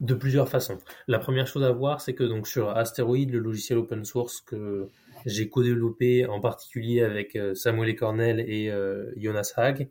de 0.00 0.14
plusieurs 0.14 0.48
façons. 0.48 0.78
La 1.06 1.20
première 1.20 1.46
chose 1.46 1.62
à 1.62 1.70
voir, 1.70 2.00
c'est 2.00 2.14
que 2.16 2.24
donc 2.24 2.48
sur 2.48 2.70
Asteroid, 2.70 3.18
le 3.18 3.38
logiciel 3.38 3.78
open 3.78 4.04
source 4.04 4.40
que 4.40 4.88
j'ai 5.24 5.48
co-développé 5.50 6.26
en 6.26 6.40
particulier 6.40 7.02
avec 7.02 7.36
euh, 7.36 7.54
Samuel 7.54 7.94
Cornell 7.94 8.40
et 8.40 8.72
euh, 8.72 9.12
Jonas 9.16 9.52
Hag, 9.56 9.88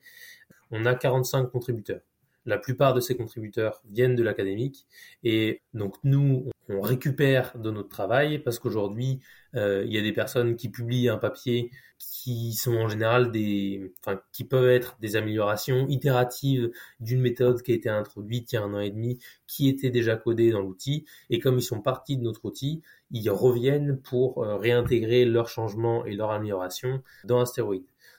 on 0.72 0.86
a 0.86 0.94
45 0.94 1.46
contributeurs. 1.46 2.02
La 2.46 2.58
plupart 2.58 2.94
de 2.94 3.00
ces 3.00 3.16
contributeurs 3.16 3.82
viennent 3.90 4.16
de 4.16 4.24
l'académique 4.24 4.88
et 5.24 5.62
donc 5.74 5.96
nous, 6.04 6.50
on 6.70 6.82
récupère 6.82 7.58
de 7.58 7.70
notre 7.72 7.90
travail 7.90 8.40
parce 8.40 8.60
qu'aujourd'hui, 8.60 9.20
euh, 9.56 9.84
il 9.86 9.94
y 9.94 9.98
a 9.98 10.02
des 10.02 10.14
personnes 10.14 10.56
qui 10.56 10.70
publient 10.70 11.10
un 11.10 11.18
papier 11.18 11.72
qui 12.00 12.54
sont 12.54 12.76
en 12.76 12.88
général 12.88 13.32
des, 13.32 13.94
enfin, 14.00 14.20
qui 14.32 14.44
peuvent 14.44 14.70
être 14.70 14.98
des 15.00 15.16
améliorations 15.16 15.88
itératives 15.88 16.72
d'une 17.00 17.22
méthode 17.22 17.62
qui 17.62 17.72
a 17.72 17.76
été 17.76 17.90
introduite 17.90 18.52
il 18.52 18.56
y 18.56 18.58
a 18.58 18.64
un 18.64 18.74
an 18.74 18.80
et 18.80 18.90
demi, 18.90 19.20
qui 19.48 19.70
était 19.70 19.90
déjà 19.90 20.16
codée 20.16 20.52
dans 20.52 20.62
l'outil. 20.62 21.06
Et 21.30 21.40
comme 21.40 21.58
ils 21.58 21.64
sont 21.64 21.82
partis 21.82 22.18
de 22.18 22.24
notre 22.24 22.46
outil, 22.46 22.82
ils 23.12 23.30
reviennent 23.30 24.00
pour 24.00 24.44
euh, 24.44 24.58
réintégrer 24.58 25.26
leurs 25.26 25.50
changements 25.50 26.06
et 26.06 26.16
leurs 26.16 26.32
améliorations 26.32 27.04
dans 27.26 27.40
Asteroid. 27.40 27.76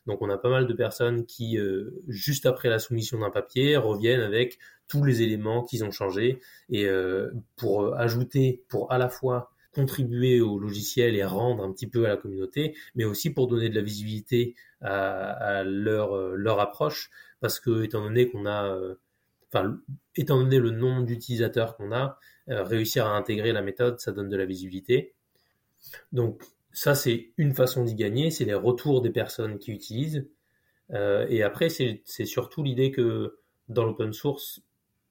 Donc 0.06 0.22
on 0.22 0.30
a 0.30 0.38
pas 0.38 0.50
mal 0.50 0.66
de 0.66 0.72
personnes 0.72 1.26
qui, 1.26 1.58
euh, 1.58 2.02
juste 2.08 2.46
après 2.46 2.68
la 2.68 2.78
soumission 2.78 3.18
d'un 3.18 3.30
papier, 3.30 3.76
reviennent 3.76 4.20
avec 4.20 4.58
tous 4.88 5.04
les 5.04 5.22
éléments 5.22 5.62
qu'ils 5.62 5.84
ont 5.84 5.90
changés 5.90 6.40
et 6.68 6.86
euh, 6.86 7.30
pour 7.56 7.82
euh, 7.82 7.94
ajouter, 7.94 8.64
pour 8.68 8.90
à 8.92 8.98
la 8.98 9.08
fois 9.08 9.50
contribuer 9.72 10.40
au 10.40 10.58
logiciel 10.58 11.14
et 11.14 11.24
rendre 11.24 11.64
un 11.64 11.72
petit 11.72 11.86
peu 11.86 12.04
à 12.04 12.08
la 12.08 12.16
communauté, 12.16 12.76
mais 12.94 13.04
aussi 13.04 13.30
pour 13.30 13.46
donner 13.46 13.70
de 13.70 13.74
la 13.74 13.80
visibilité 13.80 14.54
à, 14.82 15.62
leur, 15.64 16.14
leur 16.36 16.60
approche, 16.60 17.08
parce 17.40 17.58
que 17.58 17.82
étant 17.82 18.02
donné 18.02 18.28
qu'on 18.28 18.44
a, 18.44 18.76
enfin, 19.48 19.80
étant 20.14 20.36
donné 20.42 20.58
le 20.58 20.72
nombre 20.72 21.06
d'utilisateurs 21.06 21.74
qu'on 21.76 21.90
a, 21.90 22.18
réussir 22.48 23.06
à 23.06 23.16
intégrer 23.16 23.52
la 23.52 23.62
méthode, 23.62 23.98
ça 23.98 24.12
donne 24.12 24.28
de 24.28 24.36
la 24.36 24.44
visibilité. 24.44 25.14
Donc 26.12 26.42
ça, 26.72 26.94
c'est 26.94 27.32
une 27.36 27.54
façon 27.54 27.84
d'y 27.84 27.94
gagner, 27.94 28.30
c'est 28.30 28.44
les 28.44 28.54
retours 28.54 29.02
des 29.02 29.10
personnes 29.10 29.58
qui 29.58 29.72
utilisent. 29.72 30.26
Euh, 30.92 31.26
et 31.28 31.42
après, 31.42 31.68
c'est 31.68 32.24
surtout 32.24 32.62
l'idée 32.62 32.90
que 32.90 33.38
dans 33.68 33.84
l'open 33.84 34.12
source, 34.12 34.62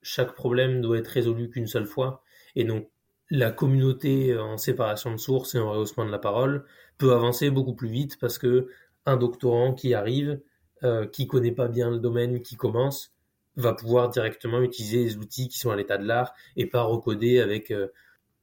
chaque 0.02 0.34
problème 0.34 0.82
doit 0.82 0.98
être 0.98 1.08
résolu 1.08 1.50
qu'une 1.50 1.68
seule 1.68 1.86
fois. 1.86 2.24
Et 2.56 2.64
donc, 2.64 2.90
la 3.30 3.52
communauté 3.52 4.38
en 4.38 4.58
séparation 4.58 5.12
de 5.12 5.18
sources 5.18 5.56
et 5.56 5.60
en 5.60 5.72
rehaussement 5.72 6.06
de 6.06 6.12
la 6.12 6.20
parole 6.20 6.66
peut 6.98 7.14
avancer 7.14 7.50
beaucoup 7.50 7.74
plus 7.74 7.90
vite 7.90 8.20
parce 8.20 8.38
que 8.38 8.68
un 9.06 9.18
doctorant 9.18 9.74
qui 9.74 9.94
arrive, 9.94 10.42
euh, 10.84 11.08
qui 11.08 11.28
connaît 11.28 11.54
pas 11.54 11.68
bien 11.68 11.90
le 11.90 12.00
domaine, 12.00 12.42
qui 12.42 12.56
commence, 12.56 13.14
va 13.56 13.74
pouvoir 13.74 14.10
directement 14.10 14.62
utiliser 14.62 15.04
les 15.04 15.18
outils 15.18 15.48
qui 15.48 15.60
sont 15.60 15.72
à 15.72 15.76
l'état 15.76 15.98
de 15.98 16.06
l'art 16.06 16.34
et 16.56 16.66
pas 16.66 16.84
recoder 16.84 17.40
avec 17.40 17.72
euh, 17.72 17.88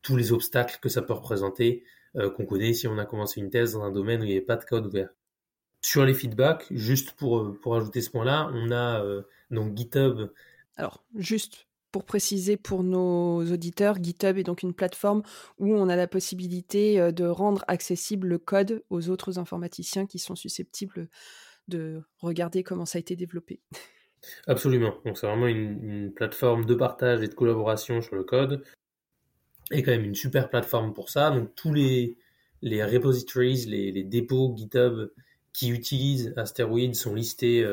tous 0.02 0.16
les 0.16 0.32
obstacles 0.32 0.78
que 0.80 0.88
ça 0.88 1.02
peut 1.02 1.12
représenter 1.12 1.84
qu'on 2.14 2.46
connaît 2.46 2.72
si 2.72 2.86
on 2.86 2.98
a 2.98 3.04
commencé 3.04 3.40
une 3.40 3.50
thèse 3.50 3.72
dans 3.72 3.82
un 3.82 3.92
domaine 3.92 4.20
où 4.20 4.24
il 4.24 4.28
n'y 4.28 4.36
avait 4.36 4.44
pas 4.44 4.56
de 4.56 4.64
code 4.64 4.86
ouvert. 4.86 5.10
Sur 5.82 6.04
les 6.04 6.14
feedbacks, 6.14 6.66
juste 6.70 7.12
pour, 7.12 7.56
pour 7.60 7.76
ajouter 7.76 8.00
ce 8.00 8.10
point-là, 8.10 8.50
on 8.52 8.72
a 8.72 9.04
donc 9.50 9.76
GitHub. 9.76 10.30
Alors, 10.76 11.04
juste 11.14 11.66
pour 11.92 12.04
préciser 12.04 12.56
pour 12.56 12.82
nos 12.82 13.44
auditeurs, 13.50 14.02
GitHub 14.02 14.38
est 14.38 14.44
donc 14.44 14.62
une 14.62 14.74
plateforme 14.74 15.22
où 15.58 15.72
on 15.74 15.88
a 15.88 15.96
la 15.96 16.06
possibilité 16.06 17.12
de 17.12 17.24
rendre 17.24 17.64
accessible 17.68 18.26
le 18.26 18.38
code 18.38 18.82
aux 18.90 19.08
autres 19.08 19.38
informaticiens 19.38 20.06
qui 20.06 20.18
sont 20.18 20.34
susceptibles 20.34 21.08
de 21.68 22.02
regarder 22.18 22.62
comment 22.62 22.86
ça 22.86 22.98
a 22.98 23.00
été 23.00 23.14
développé. 23.14 23.60
Absolument. 24.46 24.94
Donc 25.04 25.16
c'est 25.16 25.26
vraiment 25.26 25.46
une, 25.46 26.12
plateforme 26.12 26.64
de 26.64 26.74
partage 26.74 27.22
et 27.22 27.28
de 27.28 27.34
collaboration 27.34 28.00
sur 28.00 28.16
le 28.16 28.24
code. 28.24 28.64
Et 29.70 29.82
quand 29.82 29.90
même 29.90 30.04
une 30.04 30.14
super 30.14 30.48
plateforme 30.48 30.94
pour 30.94 31.10
ça. 31.10 31.30
Donc 31.30 31.54
tous 31.54 31.72
les, 31.72 32.16
les 32.62 32.84
repositories, 32.84 33.66
les, 33.66 34.04
dépôts 34.04 34.54
GitHub 34.56 35.10
qui 35.52 35.70
utilisent 35.70 36.32
Asteroid 36.36 36.94
sont 36.94 37.14
listés 37.14 37.66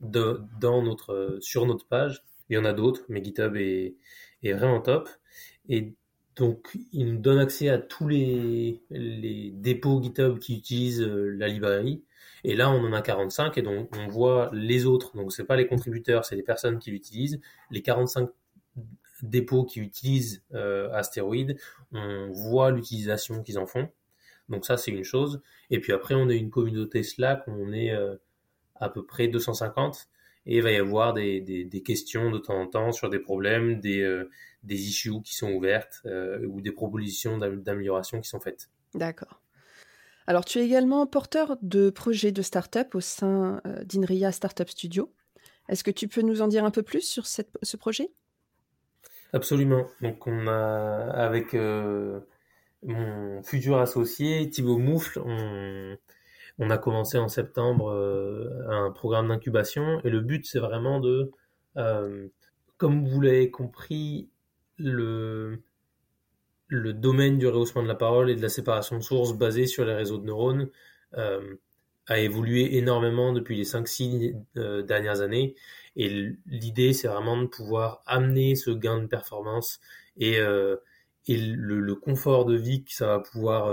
dans 0.00 0.82
notre, 0.82 1.38
sur 1.40 1.66
notre 1.66 1.86
page. 1.86 2.24
Il 2.48 2.54
y 2.54 2.58
en 2.58 2.64
a 2.64 2.72
d'autres, 2.72 3.02
mais 3.08 3.22
GitHub 3.22 3.56
est, 3.56 3.94
est, 4.42 4.52
vraiment 4.52 4.80
top. 4.80 5.08
Et 5.68 5.94
donc, 6.36 6.76
il 6.92 7.06
nous 7.06 7.18
donne 7.18 7.38
accès 7.38 7.68
à 7.68 7.78
tous 7.78 8.08
les, 8.08 8.82
les 8.90 9.50
dépôts 9.54 10.02
GitHub 10.02 10.38
qui 10.38 10.56
utilisent 10.56 11.02
euh, 11.02 11.36
la 11.36 11.48
librairie. 11.48 12.02
Et 12.44 12.56
là, 12.56 12.70
on 12.70 12.82
en 12.82 12.92
a 12.92 13.02
45 13.02 13.58
et 13.58 13.62
donc 13.62 13.94
on 13.96 14.08
voit 14.08 14.50
les 14.52 14.86
autres. 14.86 15.14
Donc, 15.16 15.32
c'est 15.32 15.44
pas 15.44 15.56
les 15.56 15.66
contributeurs, 15.66 16.24
c'est 16.24 16.36
les 16.36 16.42
personnes 16.42 16.78
qui 16.78 16.90
l'utilisent. 16.90 17.40
Les 17.70 17.82
45 17.82 18.30
dépôts 19.22 19.64
qui 19.64 19.80
utilisent 19.80 20.42
euh, 20.54 20.88
on 21.92 22.30
voit 22.30 22.70
l'utilisation 22.70 23.42
qu'ils 23.42 23.58
en 23.58 23.66
font. 23.66 23.88
Donc 24.50 24.66
ça, 24.66 24.76
c'est 24.76 24.90
une 24.90 25.04
chose. 25.04 25.40
Et 25.70 25.80
puis 25.80 25.92
après, 25.92 26.14
on 26.14 26.28
a 26.28 26.34
une 26.34 26.50
communauté 26.50 27.02
Slack, 27.02 27.44
on 27.46 27.72
est 27.72 27.92
euh, 27.92 28.16
à 28.74 28.88
peu 28.88 29.04
près 29.04 29.28
250 29.28 30.08
et 30.46 30.56
il 30.56 30.62
va 30.62 30.72
y 30.72 30.76
avoir 30.76 31.14
des, 31.14 31.40
des, 31.40 31.82
questions 31.82 32.30
de 32.30 32.38
temps 32.38 32.60
en 32.60 32.66
temps 32.66 32.92
sur 32.92 33.10
des 33.10 33.18
problèmes, 33.18 33.80
des, 33.80 34.00
euh, 34.00 34.28
des 34.62 34.88
issues 34.88 35.22
qui 35.22 35.34
sont 35.34 35.52
ouvertes 35.52 36.00
euh, 36.06 36.44
ou 36.46 36.60
des 36.60 36.72
propositions 36.72 37.38
d'amélioration 37.38 38.20
qui 38.20 38.28
sont 38.28 38.40
faites. 38.40 38.68
D'accord. 38.94 39.40
Alors, 40.26 40.44
tu 40.44 40.58
es 40.58 40.64
également 40.64 41.06
porteur 41.06 41.56
de 41.62 41.90
projets 41.90 42.32
de 42.32 42.42
start-up 42.42 42.94
au 42.94 43.00
sein 43.00 43.60
d'Inria 43.84 44.32
Startup 44.32 44.68
Studio. 44.68 45.12
Est-ce 45.68 45.84
que 45.84 45.90
tu 45.90 46.08
peux 46.08 46.22
nous 46.22 46.40
en 46.40 46.48
dire 46.48 46.64
un 46.64 46.70
peu 46.70 46.82
plus 46.82 47.02
sur 47.02 47.26
ce 47.26 47.76
projet? 47.76 48.10
Absolument. 49.32 49.86
Donc, 50.00 50.26
on 50.26 50.46
a, 50.46 51.10
avec 51.12 51.54
mon 52.82 53.42
futur 53.42 53.78
associé, 53.78 54.48
Thibaut 54.48 54.78
Moufle, 54.78 55.20
on, 55.24 56.70
a 56.70 56.78
commencé 56.78 57.18
en 57.18 57.28
septembre 57.28 57.90
euh, 57.90 58.66
un 58.68 58.90
programme 58.90 59.28
d'incubation 59.28 60.00
et 60.04 60.10
le 60.10 60.20
but 60.20 60.44
c'est 60.46 60.58
vraiment 60.58 61.00
de, 61.00 61.30
euh, 61.78 62.28
comme 62.76 63.06
vous 63.06 63.20
l'avez 63.20 63.50
compris, 63.50 64.28
le, 64.76 65.62
le 66.68 66.92
domaine 66.92 67.38
du 67.38 67.46
rehaussement 67.46 67.82
de 67.82 67.88
la 67.88 67.94
parole 67.94 68.30
et 68.30 68.36
de 68.36 68.42
la 68.42 68.48
séparation 68.48 68.96
de 68.98 69.02
sources 69.02 69.34
basé 69.34 69.66
sur 69.66 69.84
les 69.84 69.94
réseaux 69.94 70.18
de 70.18 70.24
neurones 70.24 70.68
euh, 71.16 71.56
a 72.10 72.18
évolué 72.18 72.76
énormément 72.76 73.32
depuis 73.32 73.56
les 73.56 73.64
5-6 73.64 74.34
dernières 74.84 75.22
années. 75.22 75.54
Et 75.96 76.34
l'idée, 76.46 76.92
c'est 76.92 77.08
vraiment 77.08 77.40
de 77.40 77.46
pouvoir 77.46 78.02
amener 78.04 78.56
ce 78.56 78.70
gain 78.70 78.98
de 78.98 79.06
performance 79.06 79.80
et, 80.18 80.36
et 80.36 81.36
le, 81.36 81.80
le, 81.80 81.94
confort 81.94 82.44
de 82.44 82.56
vie 82.56 82.84
que 82.84 82.92
ça 82.92 83.06
va 83.06 83.20
pouvoir 83.20 83.72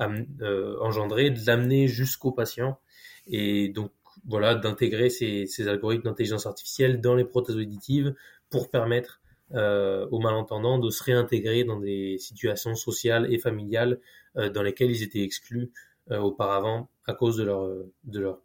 euh, 0.00 0.78
engendrer, 0.80 1.30
de 1.30 1.40
l'amener 1.46 1.86
jusqu'au 1.86 2.32
patient. 2.32 2.78
Et 3.26 3.68
donc, 3.68 3.92
voilà, 4.26 4.54
d'intégrer 4.54 5.10
ces, 5.10 5.68
algorithmes 5.68 6.04
d'intelligence 6.04 6.46
artificielle 6.46 7.02
dans 7.02 7.14
les 7.14 7.24
prothèses 7.24 7.56
auditives 7.56 8.14
pour 8.48 8.70
permettre 8.70 9.20
euh, 9.52 10.06
aux 10.10 10.18
malentendants 10.18 10.78
de 10.78 10.88
se 10.88 11.04
réintégrer 11.04 11.64
dans 11.64 11.78
des 11.78 12.16
situations 12.18 12.74
sociales 12.74 13.30
et 13.30 13.38
familiales 13.38 14.00
euh, 14.36 14.48
dans 14.48 14.62
lesquelles 14.62 14.90
ils 14.90 15.02
étaient 15.02 15.22
exclus 15.22 15.70
auparavant 16.10 16.88
à 17.10 17.14
cause 17.14 17.36
de 17.36 17.44
leur, 17.44 17.68
de 18.04 18.20
leur 18.20 18.40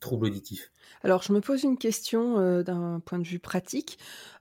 trouble 0.00 0.26
auditif. 0.26 0.70
Alors, 1.02 1.22
je 1.22 1.32
me 1.32 1.40
pose 1.40 1.62
une 1.62 1.76
question 1.76 2.62
d'un 2.62 3.00
point 3.04 3.18
de 3.18 3.26
vue 3.26 3.38
pratique. 3.38 3.98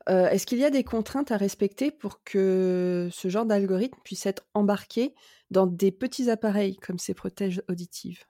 Est-ce 0.07 0.45
qu'il 0.45 0.59
y 0.59 0.65
a 0.65 0.69
des 0.69 0.83
contraintes 0.83 1.31
à 1.31 1.37
respecter 1.37 1.91
pour 1.91 2.23
que 2.23 3.09
ce 3.11 3.27
genre 3.27 3.45
d'algorithme 3.45 3.99
puisse 4.03 4.25
être 4.25 4.43
embarqué 4.53 5.13
dans 5.51 5.67
des 5.67 5.91
petits 5.91 6.29
appareils 6.29 6.77
comme 6.77 6.99
ces 6.99 7.13
protèges 7.13 7.63
auditives. 7.67 8.25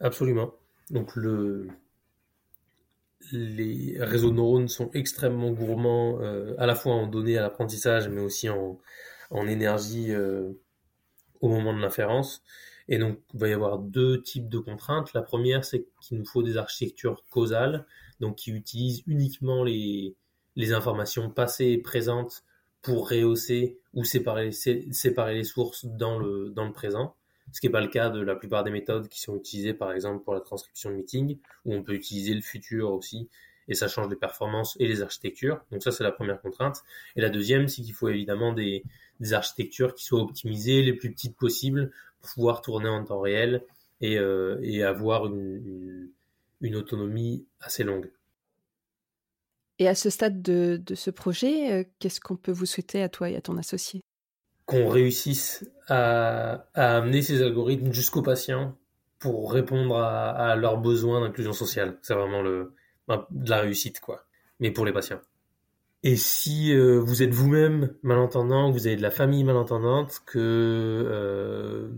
Absolument. 0.00 0.54
Donc 0.90 1.16
le, 1.16 1.68
les 3.32 3.96
réseaux 3.98 4.30
de 4.30 4.36
neurones 4.36 4.68
sont 4.68 4.90
extrêmement 4.92 5.50
gourmands 5.50 6.20
euh, 6.20 6.54
à 6.58 6.66
la 6.66 6.74
fois 6.74 6.94
en 6.94 7.06
données 7.06 7.38
à 7.38 7.42
l'apprentissage 7.42 8.08
mais 8.08 8.20
aussi 8.20 8.48
en, 8.48 8.78
en 9.30 9.46
énergie 9.46 10.12
euh, 10.12 10.52
au 11.40 11.48
moment 11.48 11.74
de 11.74 11.80
l'inférence. 11.80 12.42
Et 12.88 12.98
donc 12.98 13.18
il 13.34 13.40
va 13.40 13.48
y 13.48 13.52
avoir 13.52 13.78
deux 13.78 14.22
types 14.22 14.48
de 14.48 14.58
contraintes. 14.58 15.12
La 15.12 15.22
première 15.22 15.64
c'est 15.64 15.86
qu'il 16.00 16.18
nous 16.18 16.26
faut 16.26 16.42
des 16.42 16.56
architectures 16.56 17.22
causales, 17.30 17.86
donc 18.20 18.36
qui 18.36 18.50
utilisent 18.50 19.02
uniquement 19.06 19.64
les, 19.64 20.16
informations 20.72 21.30
passées 21.30 21.66
et 21.66 21.78
présentes 21.78 22.42
pour 22.82 23.10
rehausser 23.10 23.78
ou 23.94 24.04
séparer, 24.04 24.50
les 24.50 25.44
sources 25.44 25.86
dans 25.86 26.18
le, 26.18 26.52
présent, 26.72 27.14
ce 27.52 27.60
qui 27.60 27.66
n'est 27.66 27.72
pas 27.72 27.80
le 27.80 27.88
cas 27.88 28.10
de 28.10 28.20
la 28.20 28.34
plupart 28.34 28.64
des 28.64 28.70
méthodes 28.70 29.08
qui 29.08 29.20
sont 29.20 29.36
utilisées 29.36 29.74
par 29.74 29.92
exemple 29.92 30.24
pour 30.24 30.34
la 30.34 30.40
transcription 30.40 30.90
de 30.90 30.96
meeting, 30.96 31.38
où 31.64 31.74
on 31.74 31.82
peut 31.82 31.94
utiliser 31.94 32.34
le 32.34 32.40
futur 32.40 32.90
aussi, 32.90 33.28
et 33.68 33.74
ça 33.74 33.86
change 33.86 34.08
les 34.08 34.16
performances 34.16 34.76
et 34.80 34.88
les 34.88 35.02
architectures. 35.02 35.60
Donc 35.70 35.82
ça 35.82 35.92
c'est 35.92 36.02
la 36.02 36.12
première 36.12 36.40
contrainte. 36.40 36.82
Et 37.16 37.20
la 37.20 37.28
deuxième, 37.28 37.68
c'est 37.68 37.82
qu'il 37.82 37.94
faut 37.94 38.08
évidemment 38.08 38.52
des, 38.52 38.82
architectures 39.32 39.94
qui 39.94 40.04
soient 40.04 40.22
optimisées, 40.22 40.82
les 40.82 40.92
plus 40.92 41.10
petites 41.10 41.36
possibles, 41.36 41.92
pouvoir 42.22 42.60
tourner 42.60 42.88
en 42.88 43.04
temps 43.04 43.20
réel 43.20 43.64
et, 44.00 44.18
euh, 44.18 44.58
et 44.62 44.82
avoir 44.82 45.26
une, 45.26 46.10
une 46.60 46.76
autonomie 46.76 47.46
assez 47.60 47.84
longue. 47.84 48.10
Et 49.78 49.86
à 49.86 49.94
ce 49.94 50.10
stade 50.10 50.42
de, 50.42 50.82
ce 50.94 51.10
projet, 51.10 51.72
euh, 51.72 51.84
qu'est-ce 51.98 52.20
qu'on 52.20 52.36
peut 52.36 52.52
vous 52.52 52.66
souhaiter 52.66 53.02
à 53.02 53.08
toi 53.08 53.30
et 53.30 53.36
à 53.36 53.40
ton 53.40 53.56
associé? 53.58 54.02
Qu'on 54.66 54.88
réussisse 54.88 55.64
à, 55.86 56.66
amener 56.74 57.22
ces 57.22 57.42
algorithmes 57.42 57.92
jusqu'aux 57.92 58.22
patients 58.22 58.76
pour 59.18 59.52
répondre 59.52 59.96
à, 59.96 60.56
leurs 60.56 60.78
besoins 60.78 61.20
d'inclusion 61.20 61.52
sociale. 61.52 61.98
C'est 62.02 62.14
vraiment 62.14 62.42
le, 62.42 62.74
de 63.08 63.50
la 63.50 63.60
réussite, 63.60 64.00
quoi. 64.00 64.24
Mais 64.60 64.70
pour 64.70 64.84
les 64.84 64.92
patients. 64.92 65.20
Et 66.04 66.16
si 66.16 66.72
euh, 66.72 67.00
vous 67.00 67.22
êtes 67.22 67.34
vous-même 67.34 67.94
malentendant, 68.02 68.70
que 68.70 68.78
vous 68.78 68.86
avez 68.86 68.96
de 68.96 69.02
la 69.02 69.10
famille 69.10 69.42
malentendante, 69.42 70.20
que 70.26 70.38
euh, 70.38 71.88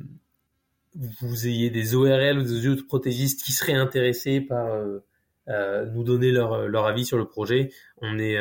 vous 0.94 1.46
ayez 1.46 1.70
des 1.70 1.94
ORL 1.94 2.38
ou 2.38 2.42
des 2.42 2.66
autres 2.66 2.86
prothégistes 2.86 3.42
qui 3.42 3.52
seraient 3.52 3.74
intéressés 3.74 4.40
par 4.40 4.66
euh, 5.48 5.86
nous 5.92 6.02
donner 6.02 6.30
leur, 6.30 6.86
avis 6.86 7.04
sur 7.04 7.18
le 7.18 7.26
projet, 7.26 7.72
on 7.98 8.18
est, 8.18 8.38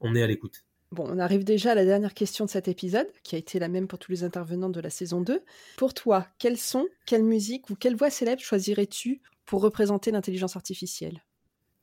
on 0.00 0.14
est 0.14 0.22
à 0.22 0.26
l'écoute. 0.26 0.64
Bon, 0.90 1.06
on 1.08 1.18
arrive 1.18 1.44
déjà 1.44 1.72
à 1.72 1.74
la 1.74 1.84
dernière 1.84 2.14
question 2.14 2.44
de 2.44 2.50
cet 2.50 2.68
épisode, 2.68 3.08
qui 3.24 3.34
a 3.34 3.38
été 3.38 3.58
la 3.58 3.68
même 3.68 3.88
pour 3.88 3.98
tous 3.98 4.12
les 4.12 4.22
intervenants 4.22 4.68
de 4.68 4.80
la 4.80 4.90
saison 4.90 5.20
2. 5.20 5.42
Pour 5.76 5.92
toi, 5.92 6.28
quels 6.38 6.56
son, 6.56 6.86
quelle 7.04 7.24
musique 7.24 7.68
ou 7.68 7.74
quelle 7.74 7.96
voix 7.96 8.10
célèbre 8.10 8.40
choisirais-tu 8.40 9.20
pour 9.44 9.60
représenter 9.60 10.12
l'intelligence 10.12 10.54
artificielle? 10.56 11.20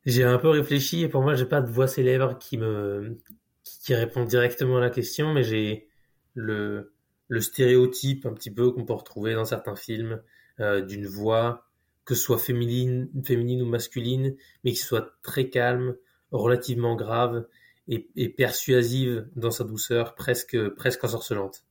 J'ai 0.06 0.24
un 0.24 0.38
peu 0.38 0.50
réfléchi 0.50 1.02
et 1.02 1.10
pour 1.10 1.22
moi, 1.22 1.36
j'ai 1.36 1.46
pas 1.46 1.62
de 1.62 1.70
voix 1.70 1.88
célèbre 1.88 2.38
qui 2.40 2.58
me 2.58 3.18
qui 3.64 3.96
répond 3.96 4.26
directement 4.26 4.78
à 4.78 4.82
la 4.82 4.90
question, 4.90 5.34
mais 5.34 5.44
j'ai 5.44 5.88
le, 6.34 6.94
le 7.28 7.42
stéréotype 7.42 8.26
un 8.26 8.34
petit 8.34 8.52
peu 8.52 8.72
qu'on 8.72 8.86
peut 8.86 8.94
retrouver 8.94 9.34
dans 9.34 9.46
certains 9.46 9.76
films 9.76 10.22
euh, 10.60 10.82
d'une 10.82 11.08
voix 11.08 11.68
que 12.06 12.16
ce 12.16 12.24
soit 12.24 12.40
féminine, 12.40 13.10
féminine 13.24 13.62
ou 13.62 13.66
masculine, 13.66 14.36
mais 14.64 14.72
qui 14.72 14.78
soit 14.78 15.18
très 15.22 15.50
calme, 15.50 15.96
relativement 16.32 16.96
grave 16.96 17.48
et, 17.88 18.30
persuasive 18.30 19.28
dans 19.36 19.52
sa 19.52 19.64
douceur, 19.64 20.16
presque, 20.16 20.58
presque 20.70 21.04
ensorcelante. 21.04 21.64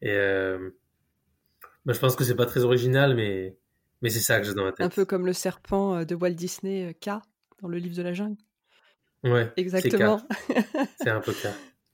Et 0.00 0.12
euh, 0.12 0.70
bah, 1.84 1.92
je 1.92 1.98
pense 1.98 2.16
que 2.16 2.24
c'est 2.24 2.34
pas 2.34 2.46
très 2.46 2.64
original, 2.64 3.14
mais, 3.14 3.56
mais 4.02 4.10
c'est 4.10 4.20
ça 4.20 4.40
que 4.40 4.46
j'ai 4.46 4.54
dans 4.54 4.64
la 4.64 4.72
tête. 4.72 4.86
Un 4.86 4.90
peu 4.90 5.04
comme 5.04 5.26
le 5.26 5.32
serpent 5.32 5.96
euh, 5.96 6.04
de 6.04 6.14
Walt 6.14 6.30
Disney, 6.30 6.88
euh, 6.88 6.92
K, 6.92 7.22
dans 7.62 7.68
le 7.68 7.78
livre 7.78 7.96
de 7.96 8.02
la 8.02 8.12
jungle. 8.12 8.36
Ouais, 9.24 9.52
exactement. 9.56 10.20
C'est 11.00 11.10
un 11.10 11.20
peu 11.20 11.32
K, 11.32 11.48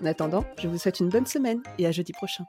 En 0.03 0.05
attendant, 0.05 0.45
je 0.59 0.67
vous 0.67 0.77
souhaite 0.77 0.99
une 0.99 1.09
bonne 1.09 1.25
semaine 1.25 1.63
et 1.79 1.87
à 1.87 1.91
jeudi 1.91 2.13
prochain. 2.13 2.45